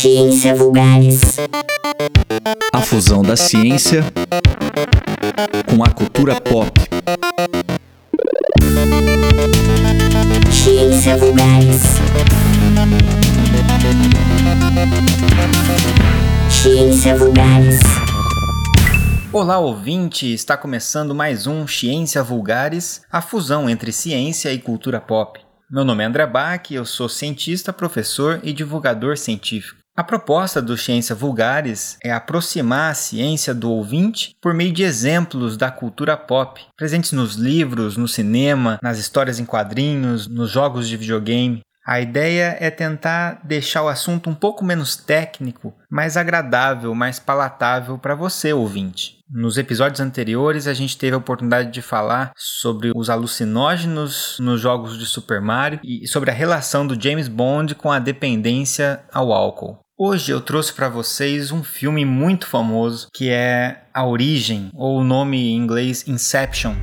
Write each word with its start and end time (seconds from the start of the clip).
Ciência 0.00 0.54
Vulgares. 0.54 1.20
A 2.72 2.80
fusão 2.80 3.20
da 3.22 3.36
ciência 3.36 4.02
com 5.68 5.84
a 5.84 5.90
cultura 5.90 6.40
pop. 6.40 6.72
Ciência 10.50 11.18
Vulgares. 11.18 11.82
Ciência 16.48 17.14
Vulgares. 17.14 17.80
Olá, 19.30 19.58
ouvinte! 19.58 20.32
Está 20.32 20.56
começando 20.56 21.14
mais 21.14 21.46
um 21.46 21.66
Ciência 21.66 22.22
Vulgares, 22.22 23.02
a 23.12 23.20
fusão 23.20 23.68
entre 23.68 23.92
ciência 23.92 24.50
e 24.50 24.58
cultura 24.58 24.98
pop. 24.98 25.38
Meu 25.70 25.84
nome 25.84 26.02
é 26.02 26.06
André 26.06 26.26
Bach, 26.26 26.70
eu 26.70 26.86
sou 26.86 27.06
cientista, 27.06 27.70
professor 27.70 28.40
e 28.42 28.54
divulgador 28.54 29.18
científico. 29.18 29.79
A 29.96 30.04
proposta 30.04 30.62
do 30.62 30.78
Ciência 30.78 31.14
Vulgares 31.14 31.98
é 32.02 32.12
aproximar 32.12 32.92
a 32.92 32.94
ciência 32.94 33.52
do 33.52 33.70
ouvinte 33.70 34.34
por 34.40 34.54
meio 34.54 34.72
de 34.72 34.82
exemplos 34.82 35.56
da 35.56 35.70
cultura 35.70 36.16
pop, 36.16 36.60
presentes 36.76 37.12
nos 37.12 37.34
livros, 37.34 37.96
no 37.96 38.06
cinema, 38.06 38.78
nas 38.82 38.98
histórias 38.98 39.38
em 39.40 39.44
quadrinhos, 39.44 40.26
nos 40.28 40.50
jogos 40.50 40.88
de 40.88 40.96
videogame. 40.96 41.60
A 41.86 42.00
ideia 42.00 42.56
é 42.60 42.70
tentar 42.70 43.40
deixar 43.42 43.82
o 43.82 43.88
assunto 43.88 44.28
um 44.28 44.34
pouco 44.34 44.64
menos 44.64 44.96
técnico, 44.96 45.74
mais 45.90 46.16
agradável, 46.16 46.94
mais 46.94 47.18
palatável 47.18 47.98
para 47.98 48.14
você, 48.14 48.52
ouvinte. 48.52 49.18
Nos 49.30 49.56
episódios 49.56 50.00
anteriores, 50.00 50.66
a 50.66 50.74
gente 50.74 50.98
teve 50.98 51.14
a 51.14 51.18
oportunidade 51.18 51.70
de 51.70 51.80
falar 51.80 52.32
sobre 52.36 52.92
os 52.94 53.08
alucinógenos 53.08 54.36
nos 54.40 54.60
jogos 54.60 54.98
de 54.98 55.06
Super 55.06 55.40
Mario 55.40 55.80
e 55.84 56.06
sobre 56.06 56.30
a 56.30 56.34
relação 56.34 56.86
do 56.86 57.00
James 57.00 57.28
Bond 57.28 57.74
com 57.76 57.90
a 57.92 57.98
dependência 57.98 59.02
ao 59.12 59.32
álcool. 59.32 59.78
Hoje 59.96 60.32
eu 60.32 60.40
trouxe 60.40 60.72
para 60.72 60.88
vocês 60.88 61.52
um 61.52 61.62
filme 61.62 62.04
muito 62.04 62.46
famoso 62.46 63.08
que 63.12 63.28
é 63.28 63.84
A 63.92 64.04
Origem, 64.04 64.70
ou 64.74 64.98
o 64.98 65.04
nome 65.04 65.36
em 65.36 65.56
inglês 65.56 66.08
Inception. 66.08 66.74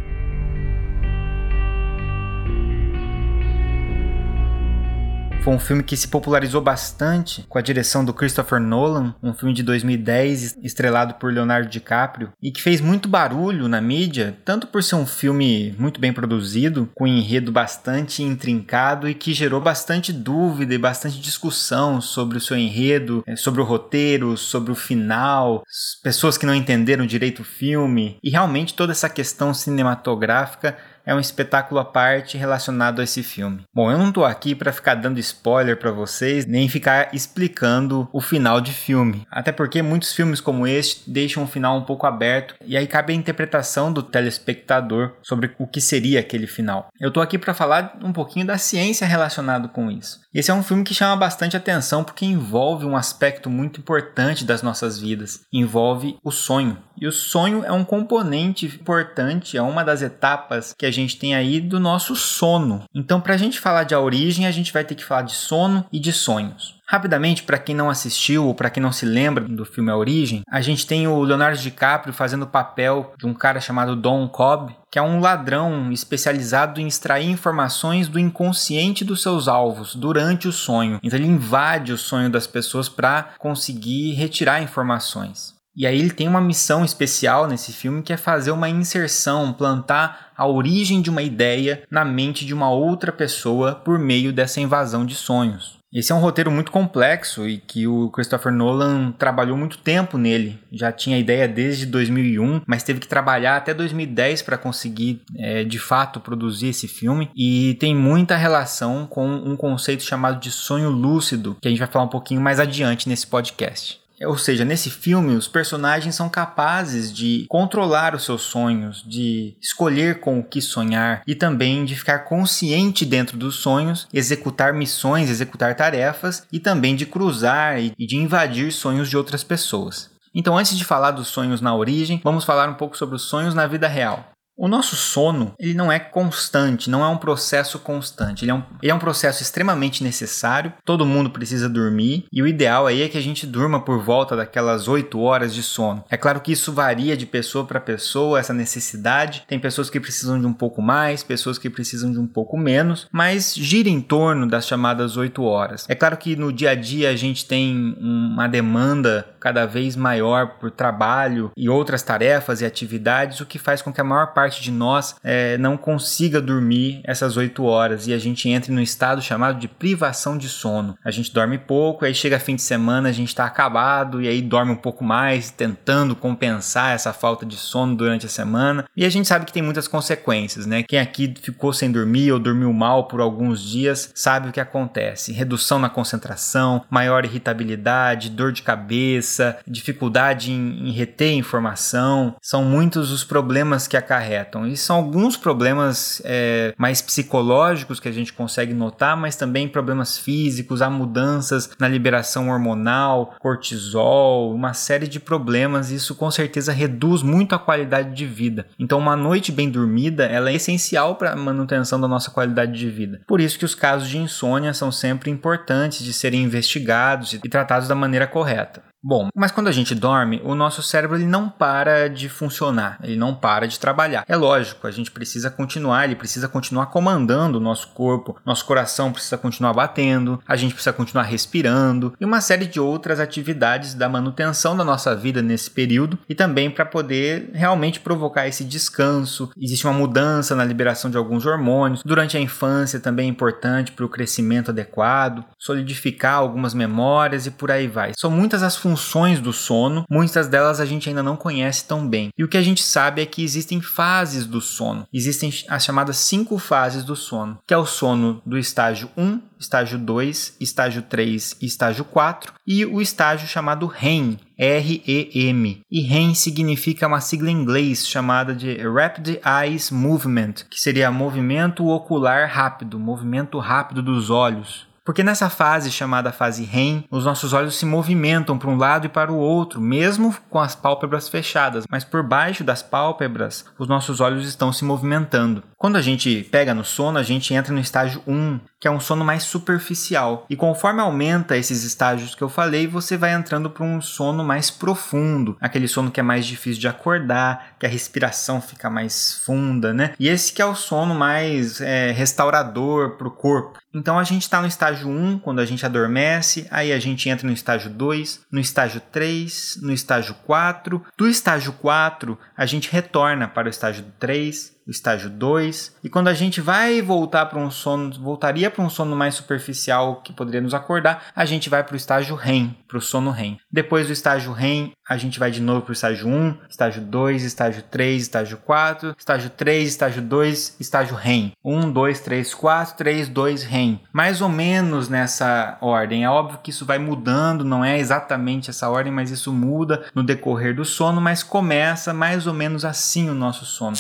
Foi 5.48 5.56
um 5.56 5.60
filme 5.60 5.82
que 5.82 5.96
se 5.96 6.10
popularizou 6.10 6.60
bastante 6.60 7.46
com 7.48 7.58
a 7.58 7.62
direção 7.62 8.04
do 8.04 8.14
Christopher 8.14 8.60
Nolan, 8.60 9.16
um 9.24 9.34
filme 9.34 9.54
de 9.54 9.64
2010 9.64 10.58
estrelado 10.62 11.14
por 11.14 11.32
Leonardo 11.32 11.70
DiCaprio 11.70 12.34
e 12.44 12.52
que 12.52 12.62
fez 12.62 12.82
muito 12.82 13.08
barulho 13.08 13.70
na 13.70 13.80
mídia, 13.80 14.38
tanto 14.44 14.68
por 14.68 14.84
ser 14.84 14.96
um 14.96 15.06
filme 15.06 15.74
muito 15.80 16.02
bem 16.02 16.12
produzido, 16.12 16.90
com 16.94 17.06
um 17.06 17.08
enredo 17.08 17.50
bastante 17.50 18.22
intrincado 18.22 19.08
e 19.08 19.14
que 19.14 19.34
gerou 19.34 19.62
bastante 19.62 20.12
dúvida 20.12 20.74
e 20.74 20.78
bastante 20.78 21.18
discussão 21.18 22.02
sobre 22.02 22.38
o 22.38 22.42
seu 22.42 22.58
enredo, 22.58 23.24
eh, 23.26 23.38
sobre 23.38 23.62
o 23.62 23.64
roteiro, 23.64 24.36
sobre 24.36 24.74
o 24.74 24.76
final, 24.76 25.64
pessoas 26.04 26.38
que 26.38 26.46
não 26.46 26.54
entenderam 26.54 27.06
direito 27.06 27.42
o 27.42 27.46
filme 27.46 28.18
e 28.22 28.30
realmente 28.30 28.74
toda 28.74 28.92
essa 28.92 29.08
questão 29.08 29.54
cinematográfica 29.54 30.76
é 31.08 31.16
um 31.16 31.20
espetáculo 31.20 31.80
à 31.80 31.86
parte 31.86 32.38
relacionado 32.38 33.00
a 33.00 33.04
esse 33.06 33.24
filme. 33.24 33.64
Bom, 33.74 33.90
eu 33.90 33.98
não 33.98 34.12
tô 34.12 34.26
aqui 34.26 34.54
para 34.54 34.74
ficar 34.74 34.96
dando 34.96 35.20
spoiler 35.20 35.78
para 35.78 35.90
vocês, 35.90 36.46
nem 36.46 36.68
ficar 36.68 37.16
explicando 37.16 38.10
o 38.12 38.20
final 38.20 38.60
de 38.60 38.74
filme. 38.74 39.26
Até 39.32 39.54
porque 39.54 39.82
muitos 39.82 40.14
filmes 40.14 40.42
como 40.42 40.68
este 40.68 41.10
deixam 41.10 41.44
o 41.44 41.48
final 41.48 41.78
um 41.78 41.84
pouco 41.84 42.06
aberto 42.06 42.56
e 42.66 42.76
aí 42.76 42.86
cabe 42.86 43.14
a 43.14 43.16
interpretação 43.16 43.92
do 43.92 44.04
telespectador 44.04 45.14
sobre 45.24 45.52
o 45.58 45.66
que 45.66 45.80
seria 45.80 46.20
aquele 46.20 46.46
final. 46.46 46.90
Eu 47.00 47.12
tô 47.12 47.22
aqui 47.22 47.38
para 47.38 47.54
falar 47.54 47.98
um 48.04 48.12
pouquinho 48.12 48.46
da 48.46 48.58
ciência 48.58 49.08
relacionada 49.08 49.70
com 49.70 49.90
isso. 49.90 50.20
Esse 50.34 50.52
é 50.52 50.54
um 50.54 50.64
filme 50.64 50.84
que 50.84 50.94
chama 50.94 51.16
bastante 51.16 51.56
atenção 51.56 52.04
porque 52.04 52.26
envolve 52.26 52.86
um 52.86 52.98
aspecto 52.98 53.50
muito 53.50 53.80
importante 53.80 54.44
das 54.44 54.62
nossas 54.62 55.00
vidas. 55.00 55.42
Envolve 55.54 56.18
o 56.22 56.32
sonho. 56.32 56.78
E 57.00 57.08
o 57.08 57.12
sonho 57.12 57.64
é 57.64 57.72
um 57.72 57.84
componente 57.84 58.66
importante, 58.66 59.58
é 59.58 59.62
uma 59.62 59.84
das 59.84 60.02
etapas 60.02 60.74
que 60.78 60.86
a 60.86 60.92
gente 60.92 61.18
tem 61.18 61.36
aí 61.36 61.62
do 61.62 61.80
nosso 61.80 62.16
sono. 62.16 62.84
Então, 62.94 63.22
para 63.22 63.36
a 63.36 63.38
gente 63.38 63.60
falar 63.60 63.84
de 63.84 63.94
origem, 63.94 64.48
a 64.48 64.52
gente 64.52 64.74
vai 64.74 64.84
ter 64.84 64.96
que 64.96 65.06
falar 65.06 65.22
de 65.22 65.34
sono 65.34 65.86
e 65.92 66.00
de 66.00 66.12
sonhos. 66.12 66.78
Rapidamente, 66.90 67.44
para 67.44 67.58
quem 67.58 67.76
não 67.76 67.90
assistiu 67.90 68.46
ou 68.46 68.56
para 68.56 68.70
quem 68.70 68.82
não 68.82 68.94
se 68.94 69.06
lembra 69.06 69.44
do 69.44 69.66
filme 69.66 69.92
A 69.92 69.98
Origem, 69.98 70.42
a 70.50 70.62
gente 70.62 70.88
tem 70.88 71.06
o 71.06 71.22
Leonardo 71.22 71.60
DiCaprio 71.60 72.14
fazendo 72.14 72.44
o 72.44 72.48
papel 72.48 73.14
de 73.18 73.28
um 73.28 73.34
cara 73.34 73.60
chamado 73.60 73.94
Don 73.94 74.26
Cobb, 74.30 74.74
que 74.90 74.98
é 74.98 75.02
um 75.02 75.20
ladrão 75.20 75.92
especializado 75.92 76.80
em 76.80 76.88
extrair 76.88 77.30
informações 77.30 78.08
do 78.08 78.18
inconsciente 78.18 79.04
dos 79.04 79.22
seus 79.22 79.50
alvos 79.50 79.96
durante 79.96 80.48
o 80.48 80.54
sonho. 80.54 80.98
Então 81.04 81.20
ele 81.20 81.28
invade 81.28 81.92
o 81.92 81.98
sonho 81.98 82.30
das 82.30 82.48
pessoas 82.48 82.88
para 82.88 83.32
conseguir 83.38 84.14
retirar 84.14 84.64
informações. 84.64 85.57
E 85.78 85.86
aí 85.86 86.00
ele 86.00 86.10
tem 86.10 86.28
uma 86.28 86.42
missão 86.42 86.84
especial 86.84 87.46
nesse 87.46 87.72
filme 87.72 88.02
que 88.02 88.12
é 88.12 88.18
fazer 88.18 88.50
uma 88.50 88.68
inserção, 88.68 89.54
plantar 89.54 90.32
a 90.36 90.48
origem 90.48 91.04
de 91.04 91.12
uma 91.12 91.22
ideia 91.22 91.84
na 91.92 92.04
mente 92.04 92.48
de 92.48 92.54
uma 92.54 92.72
outra 92.72 93.12
pessoa 93.12 93.76
por 93.76 94.00
meio 94.00 94.34
dessa 94.34 94.60
invasão 94.60 95.06
de 95.06 95.14
sonhos. 95.14 95.78
Esse 95.94 96.12
é 96.12 96.16
um 96.16 96.20
roteiro 96.20 96.52
muito 96.52 96.72
complexo 96.72 97.48
e 97.48 97.60
que 97.60 97.88
o 97.88 98.10
Christopher 98.10 98.52
Nolan 98.52 99.12
trabalhou 99.12 99.56
muito 99.56 99.78
tempo 99.78 100.18
nele. 100.18 100.60
Já 100.72 100.92
tinha 100.92 101.16
a 101.16 101.20
ideia 101.20 101.48
desde 101.48 101.86
2001, 101.86 102.62
mas 102.66 102.84
teve 102.84 103.00
que 103.00 103.08
trabalhar 103.08 103.56
até 103.56 103.74
2010 103.74 104.42
para 104.42 104.58
conseguir 104.58 105.22
é, 105.38 105.64
de 105.64 105.80
fato 105.80 106.20
produzir 106.20 106.68
esse 106.68 106.88
filme. 106.88 107.30
E 107.36 107.76
tem 107.80 107.96
muita 107.96 108.36
relação 108.36 109.08
com 109.08 109.28
um 109.28 109.56
conceito 109.56 110.04
chamado 110.04 110.40
de 110.40 110.52
sonho 110.52 110.90
lúcido, 110.90 111.56
que 111.62 111.68
a 111.68 111.72
gente 111.72 111.80
vai 111.80 111.88
falar 111.88 112.06
um 112.06 112.10
pouquinho 112.10 112.42
mais 112.42 112.60
adiante 112.60 113.08
nesse 113.08 113.26
podcast. 113.26 114.07
Ou 114.26 114.38
seja, 114.38 114.66
nesse 114.66 114.90
filme, 114.90 115.36
os 115.36 115.48
personagens 115.48 116.16
são 116.16 116.28
capazes 116.28 117.14
de 117.14 117.46
controlar 117.48 118.16
os 118.16 118.24
seus 118.24 118.42
sonhos, 118.42 119.04
de 119.06 119.56
escolher 119.62 120.20
com 120.20 120.40
o 120.40 120.44
que 120.44 120.62
sonhar 120.62 121.22
e 121.28 121.36
também 121.36 121.86
de 121.86 121.96
ficar 121.96 122.20
consciente 122.20 123.06
dentro 123.06 123.38
dos 123.38 123.58
sonhos, 123.58 124.08
executar 124.12 124.74
missões, 124.74 125.30
executar 125.30 125.76
tarefas 125.76 126.48
e 126.52 126.60
também 126.60 126.96
de 126.96 127.06
cruzar 127.06 127.80
e 127.80 127.94
de 127.98 128.18
invadir 128.18 128.72
sonhos 128.72 129.10
de 129.10 129.18
outras 129.18 129.44
pessoas. 129.44 130.10
Então, 130.34 130.58
antes 130.58 130.78
de 130.78 130.86
falar 130.86 131.12
dos 131.12 131.28
sonhos 131.28 131.62
na 131.62 131.76
origem, 131.76 132.22
vamos 132.24 132.44
falar 132.44 132.70
um 132.70 132.76
pouco 132.76 132.98
sobre 132.98 133.16
os 133.16 133.24
sonhos 133.24 133.54
na 133.56 133.66
vida 133.66 133.88
real. 133.88 134.37
O 134.58 134.68
nosso 134.68 134.96
sono, 134.96 135.54
ele 135.60 135.76
não 135.76 135.92
é 135.92 136.00
constante, 136.00 136.90
não 136.90 137.04
é 137.04 137.08
um 137.08 137.18
processo 137.18 137.78
constante. 137.78 138.44
Ele 138.44 138.50
é 138.50 138.56
um, 138.56 138.64
ele 138.82 138.92
é 138.92 138.96
um 138.96 139.00
processo 139.00 139.44
extremamente 139.44 140.04
necessário. 140.04 140.74
Todo 140.84 141.06
mundo 141.06 141.30
precisa 141.30 141.70
dormir 141.70 142.26
e 142.32 142.42
o 142.42 142.48
ideal 142.48 142.88
aí 142.88 143.04
é 143.04 143.08
que 143.08 143.20
a 143.20 143.22
gente 143.22 143.46
durma 143.46 143.80
por 143.80 144.02
volta 144.02 144.36
daquelas 144.36 144.88
8 144.88 145.20
horas 145.20 145.54
de 145.54 145.62
sono. 145.62 146.04
É 146.10 146.18
claro 146.18 146.42
que 146.42 146.52
isso 146.52 146.74
varia 146.74 147.16
de 147.16 147.28
pessoa 147.28 147.66
para 147.66 147.80
pessoa, 147.80 148.40
essa 148.40 148.52
necessidade. 148.52 149.44
Tem 149.48 149.60
pessoas 149.60 149.92
que 149.92 150.00
precisam 150.00 150.40
de 150.40 150.48
um 150.48 150.54
pouco 150.54 150.82
mais, 150.82 151.22
pessoas 151.22 151.60
que 151.60 151.70
precisam 151.70 152.12
de 152.12 152.18
um 152.18 152.28
pouco 152.28 152.58
menos, 152.58 153.08
mas 153.12 153.54
gira 153.54 153.90
em 153.90 154.02
torno 154.02 154.48
das 154.48 154.66
chamadas 154.66 155.18
8 155.18 155.44
horas. 155.44 155.86
É 155.88 155.94
claro 155.94 156.18
que 156.18 156.36
no 156.36 156.52
dia 156.52 156.72
a 156.72 156.76
dia 156.76 157.12
a 157.12 157.16
gente 157.16 157.46
tem 157.46 157.96
uma 158.00 158.48
demanda 158.48 159.28
cada 159.40 159.68
vez 159.68 159.96
maior 159.96 160.58
por 160.60 160.72
trabalho 160.72 161.52
e 161.56 161.70
outras 161.70 162.02
tarefas 162.02 162.62
e 162.62 162.66
atividades, 162.66 163.40
o 163.40 163.46
que 163.46 163.60
faz 163.60 163.84
com 163.84 163.94
que 163.94 164.02
a 164.02 164.04
maior 164.04 164.34
parte 164.34 164.47
parte 164.48 164.62
de 164.62 164.72
nós 164.72 165.16
é, 165.22 165.58
não 165.58 165.76
consiga 165.76 166.40
dormir 166.40 167.02
essas 167.04 167.36
8 167.36 167.66
horas 167.66 168.08
e 168.08 168.14
a 168.14 168.18
gente 168.18 168.48
entre 168.48 168.72
num 168.72 168.80
estado 168.80 169.22
chamado 169.22 169.60
de 169.60 169.68
privação 169.68 170.38
de 170.38 170.48
sono. 170.48 170.98
A 171.04 171.12
gente 171.12 171.34
dorme 171.34 171.58
pouco, 171.58 172.06
aí 172.06 172.16
chega 172.16 172.40
fim 172.40 172.56
de 172.56 172.62
semana, 172.62 173.10
a 173.10 173.12
gente 173.12 173.28
está 173.28 173.46
acabado 173.46 174.22
e 174.22 174.28
aí 174.28 174.42
dorme 174.42 174.72
um 174.72 174.78
pouco 174.78 175.04
mais, 175.04 175.52
tentando 175.52 176.16
compensar 176.16 176.96
essa 176.96 177.12
falta 177.12 177.46
de 177.46 177.58
sono 177.58 177.94
durante 177.94 178.26
a 178.26 178.30
semana. 178.30 178.86
E 178.96 179.04
a 179.04 179.10
gente 179.10 179.28
sabe 179.28 179.44
que 179.44 179.52
tem 179.52 179.62
muitas 179.62 179.86
consequências, 179.86 180.66
né? 180.66 180.84
Quem 180.84 181.00
aqui 181.00 181.34
ficou 181.42 181.74
sem 181.74 181.92
dormir 181.92 182.32
ou 182.32 182.40
dormiu 182.40 182.72
mal 182.72 183.10
por 183.10 183.20
alguns 183.20 183.62
dias 183.62 184.12
sabe 184.16 184.48
o 184.48 184.52
que 184.54 184.62
acontece: 184.62 185.34
redução 185.34 185.78
na 185.78 185.90
concentração, 185.90 186.86
maior 186.90 187.26
irritabilidade, 187.26 188.30
dor 188.30 188.54
de 188.54 188.62
cabeça, 188.62 189.58
dificuldade 189.68 190.54
em, 190.54 190.88
em 190.88 190.92
reter 190.92 191.34
informação. 191.34 192.36
São 192.42 192.64
muitos 192.64 193.12
os 193.12 193.26
problemas 193.26 193.88
que 193.88 193.98
acarretam 193.98 194.37
acarretam. 194.38 194.68
E 194.68 194.78
são 194.78 194.98
alguns 194.98 195.36
problemas 195.36 196.22
é, 196.24 196.74
mais 196.78 197.02
psicológicos 197.02 198.00
que 198.00 198.08
a 198.08 198.12
gente 198.12 198.34
consegue 198.34 198.74
notar, 198.74 199.18
mas 199.18 199.36
também 199.36 199.68
problemas 199.68 200.18
físicos, 200.18 200.82
há 200.82 200.90
mudanças 200.90 201.70
na 201.80 201.88
liberação 201.88 202.50
hormonal, 202.50 203.36
cortisol, 203.40 204.54
uma 204.54 204.74
série 204.74 205.08
de 205.08 205.20
problemas. 205.20 205.92
Isso 205.92 206.16
com 206.16 206.30
certeza 206.30 206.72
reduz 206.72 207.24
muito 207.24 207.56
a 207.56 207.60
qualidade 207.60 208.14
de 208.16 208.26
vida. 208.26 208.68
Então, 208.80 209.00
uma 209.00 209.16
noite 209.16 209.52
bem 209.52 209.70
dormida 209.70 210.26
ela 210.26 210.50
é 210.50 210.56
essencial 210.56 211.16
para 211.16 211.32
a 211.32 211.36
manutenção 211.36 212.00
da 212.00 212.08
nossa 212.08 212.32
qualidade 212.32 212.74
de 212.74 212.90
vida. 212.90 213.22
Por 213.28 213.42
isso 213.42 213.58
que 213.58 213.66
os 213.66 213.76
casos 213.76 214.08
de 214.08 214.18
insônia 214.18 214.74
são 214.74 214.92
sempre 214.92 215.32
importantes 215.32 216.04
de 216.04 216.14
serem 216.14 216.44
investigados 216.44 217.34
e 217.34 217.40
tratados 217.40 217.88
da 217.88 217.96
maneira 217.96 218.28
correta. 218.28 218.87
Bom, 219.08 219.30
mas 219.34 219.54
quando 219.54 219.70
a 219.70 219.72
gente 219.72 219.96
dorme, 219.96 220.42
o 220.44 220.54
nosso 220.54 220.84
cérebro 220.84 221.16
ele 221.16 221.26
não 221.26 221.48
para 221.48 222.10
de 222.10 222.28
funcionar, 222.28 223.00
ele 223.02 223.16
não 223.16 223.34
para 223.34 223.66
de 223.66 223.80
trabalhar. 223.80 224.26
É 224.28 224.36
lógico, 224.36 224.86
a 224.86 224.92
gente 224.92 225.12
precisa 225.12 225.50
continuar, 225.50 226.04
ele 226.04 226.16
precisa 226.18 226.50
continuar 226.50 226.88
comandando 226.88 227.58
o 227.58 227.62
nosso 227.62 227.88
corpo, 227.94 228.36
nosso 228.46 228.66
coração 228.66 229.14
precisa 229.14 229.38
continuar 229.38 229.72
batendo, 229.72 230.44
a 230.46 230.58
gente 230.58 230.74
precisa 230.74 230.92
continuar 230.92 231.24
respirando 231.24 232.16
e 232.20 232.26
uma 232.26 232.42
série 232.42 232.66
de 232.66 232.82
outras 232.82 233.22
atividades 233.22 233.94
da 233.94 234.10
manutenção 234.10 234.76
da 234.76 234.84
nossa 234.84 235.16
vida 235.16 235.42
nesse 235.42 235.72
período 235.72 236.20
e 236.28 236.36
também 236.36 236.70
para 236.70 236.84
poder 236.86 237.50
realmente 237.54 238.02
provocar 238.02 238.46
esse 238.46 238.66
descanso. 238.66 239.50
Existe 239.58 239.88
uma 239.88 239.98
mudança 239.98 240.54
na 240.54 240.66
liberação 240.66 241.10
de 241.10 241.16
alguns 241.16 241.46
hormônios. 241.46 242.04
Durante 242.04 242.36
a 242.36 242.42
infância 242.42 243.00
também 243.00 243.28
é 243.28 243.32
importante 243.32 243.94
para 243.94 244.04
o 244.04 244.10
crescimento 244.10 244.72
adequado, 244.72 245.46
solidificar 245.58 246.36
algumas 246.36 246.74
memórias 246.74 247.46
e 247.46 247.52
por 247.52 247.72
aí 247.72 247.88
vai. 247.88 248.12
São 248.14 248.30
muitas 248.30 248.62
as 248.62 248.76
funções 248.76 248.97
funções 248.98 249.40
do 249.40 249.54
sono, 249.54 250.06
muitas 250.10 250.48
delas 250.48 250.80
a 250.80 250.86
gente 250.86 251.08
ainda 251.08 251.22
não 251.22 251.36
conhece 251.36 251.86
tão 251.86 252.08
bem. 252.08 252.30
E 252.38 252.44
o 252.44 252.48
que 252.48 252.58
a 252.58 252.62
gente 252.62 252.82
sabe 252.84 253.22
é 253.22 253.26
que 253.26 253.44
existem 253.44 253.80
fases 253.80 254.46
do 254.46 254.60
sono. 254.60 255.08
Existem 255.14 255.54
as 255.70 255.86
chamadas 255.86 256.18
cinco 256.18 256.58
fases 256.58 257.04
do 257.04 257.16
sono, 257.16 257.60
que 257.66 257.74
é 257.74 257.78
o 257.78 257.86
sono 257.86 258.42
do 258.46 258.58
estágio 258.58 259.10
1, 259.16 259.40
estágio 259.60 260.00
2, 260.00 260.58
estágio 260.60 261.02
3 261.04 261.58
e 261.62 261.66
estágio 261.66 262.06
4, 262.06 262.54
e 262.66 262.86
o 262.86 263.00
estágio 263.02 263.48
chamado 263.48 263.86
REM, 263.86 264.40
R-E-M. 264.58 265.82
E 265.90 266.02
REM 266.02 266.34
significa 266.34 267.08
uma 267.08 267.22
sigla 267.22 267.52
em 267.52 267.56
inglês 267.56 268.08
chamada 268.08 268.56
de 268.56 268.78
Rapid 268.78 269.40
Eyes 269.46 269.92
Movement, 269.92 270.54
que 270.70 270.80
seria 270.80 271.12
movimento 271.12 271.86
ocular 271.88 272.50
rápido, 272.50 273.00
movimento 273.00 273.60
rápido 273.60 274.02
dos 274.02 274.30
olhos. 274.30 274.87
Porque 275.08 275.24
nessa 275.24 275.50
fase 275.50 275.90
chamada 275.90 276.34
fase 276.34 276.66
REM, 276.66 277.06
os 277.10 277.24
nossos 277.24 277.54
olhos 277.54 277.78
se 277.78 277.86
movimentam 277.86 278.58
para 278.58 278.70
um 278.70 278.76
lado 278.76 279.06
e 279.06 279.10
para 279.10 279.32
o 279.32 279.38
outro, 279.38 279.80
mesmo 279.80 280.36
com 280.50 280.60
as 280.60 280.76
pálpebras 280.76 281.30
fechadas, 281.30 281.86
mas 281.90 282.04
por 282.04 282.22
baixo 282.22 282.62
das 282.62 282.84
pálpebras, 282.84 283.64
os 283.80 283.88
nossos 283.88 284.20
olhos 284.20 284.46
estão 284.46 284.74
se 284.74 284.84
movimentando. 284.84 285.64
Quando 285.78 285.96
a 285.96 286.02
gente 286.02 286.44
pega 286.52 286.74
no 286.74 286.84
sono, 286.84 287.20
a 287.20 287.24
gente 287.24 287.54
entra 287.54 287.72
no 287.72 287.80
estágio 287.80 288.24
1, 288.26 288.60
que 288.80 288.88
é 288.88 288.92
um 288.92 289.00
sono 289.00 289.24
mais 289.24 289.44
superficial. 289.44 290.44
E 290.50 290.56
conforme 290.56 291.02
aumenta 291.02 291.56
esses 291.56 291.84
estágios 291.84 292.34
que 292.34 292.42
eu 292.42 292.50
falei, 292.50 292.88
você 292.88 293.16
vai 293.16 293.32
entrando 293.32 293.70
para 293.70 293.84
um 293.84 294.02
sono 294.02 294.44
mais 294.44 294.72
profundo, 294.72 295.56
aquele 295.62 295.88
sono 295.88 296.10
que 296.10 296.20
é 296.20 296.24
mais 296.24 296.48
difícil 296.48 296.82
de 296.82 296.88
acordar, 296.88 297.76
que 297.80 297.86
a 297.86 297.90
respiração 297.90 298.60
fica 298.60 298.90
mais 298.90 299.42
funda, 299.46 299.94
né? 299.94 300.16
E 300.20 300.28
esse 300.28 300.52
que 300.52 300.64
é 300.64 300.66
o 300.66 300.74
sono 300.74 301.14
mais 301.14 301.80
é, 301.80 302.12
restaurador 302.12 303.16
para 303.16 303.28
o 303.28 303.32
corpo. 303.32 303.80
Então 303.94 304.18
a 304.18 304.24
gente 304.24 304.44
está 304.44 304.60
no 304.60 304.68
estágio 304.68 305.08
1, 305.08 305.40
quando 305.40 305.60
a 305.60 305.66
gente 305.66 305.86
adormece, 305.86 306.68
aí 306.72 306.92
a 306.92 307.00
gente 307.00 307.30
entra 307.30 307.46
no 307.46 307.54
estágio 307.54 307.92
2, 307.92 308.48
no 308.52 308.60
estágio 308.60 309.00
3, 309.12 309.80
no 309.84 309.94
estágio 309.94 310.36
4. 310.44 311.04
Do 311.16 311.28
estágio 311.28 311.74
4, 311.74 312.38
a 312.56 312.66
gente 312.66 312.92
retorna 312.92 313.48
para 313.48 313.68
o 313.68 313.70
estágio 313.70 314.06
3, 314.20 314.72
o 314.72 314.77
estágio 314.92 315.30
2. 315.30 315.98
E 316.04 316.10
quando 316.10 316.28
a 316.28 316.34
gente 316.34 316.62
vai 316.62 317.02
voltar 317.02 317.46
para 317.46 317.60
um 317.60 317.70
sono, 317.70 318.12
voltaria 318.20 318.70
para 318.72 318.84
um 318.84 318.90
sono 318.90 319.16
mais 319.16 319.36
superficial 319.36 320.22
que 320.22 320.34
poderia 320.34 320.62
nos 320.62 320.74
acordar, 320.74 321.28
a 321.36 321.46
gente 321.46 321.70
vai 321.70 321.84
para 321.84 321.94
o 321.94 321.98
estágio 321.98 322.36
REM, 322.36 322.76
para 322.88 322.98
o 322.98 323.02
sono 323.02 323.32
REM. 323.32 323.58
Depois 323.72 324.08
do 324.08 324.14
estágio 324.14 324.52
REM, 324.52 324.92
a 325.08 325.16
gente 325.18 325.40
vai 325.40 325.50
de 325.50 325.62
novo 325.62 325.82
para 325.82 325.92
o 325.92 325.94
estágio 325.94 326.28
1, 326.28 326.58
estágio 326.70 327.02
2, 327.02 327.44
estágio 327.44 327.84
3, 327.90 328.22
estágio 328.24 328.58
4, 328.58 329.16
estágio 329.18 329.50
3, 329.50 329.88
estágio 329.88 330.22
2, 330.22 330.76
estágio 330.80 331.16
REM. 331.16 331.54
1, 331.64 331.92
2, 331.92 332.20
3, 332.20 332.54
4, 332.54 332.98
3, 332.98 333.30
2, 333.30 333.64
REM. 333.64 334.02
Mais 334.12 334.42
ou 334.42 334.50
menos 334.50 335.08
nessa 335.08 335.78
ordem. 335.80 336.24
É 336.24 336.30
óbvio 336.30 336.60
que 336.62 336.72
isso 336.72 336.86
vai 336.86 337.00
mudando, 337.00 337.64
não 337.64 337.86
é 337.86 337.98
exatamente 337.98 338.70
essa 338.70 338.90
ordem, 338.90 339.12
mas 339.12 339.32
isso 339.32 339.54
muda 339.54 340.06
no 340.14 340.24
decorrer 340.24 340.76
do 340.76 340.84
sono, 340.84 341.22
mas 341.22 341.42
começa 341.42 342.14
mais 342.14 342.46
ou 342.46 342.54
menos 342.54 342.84
assim 342.84 343.30
o 343.30 343.34
nosso 343.34 343.66
sono. 343.66 343.96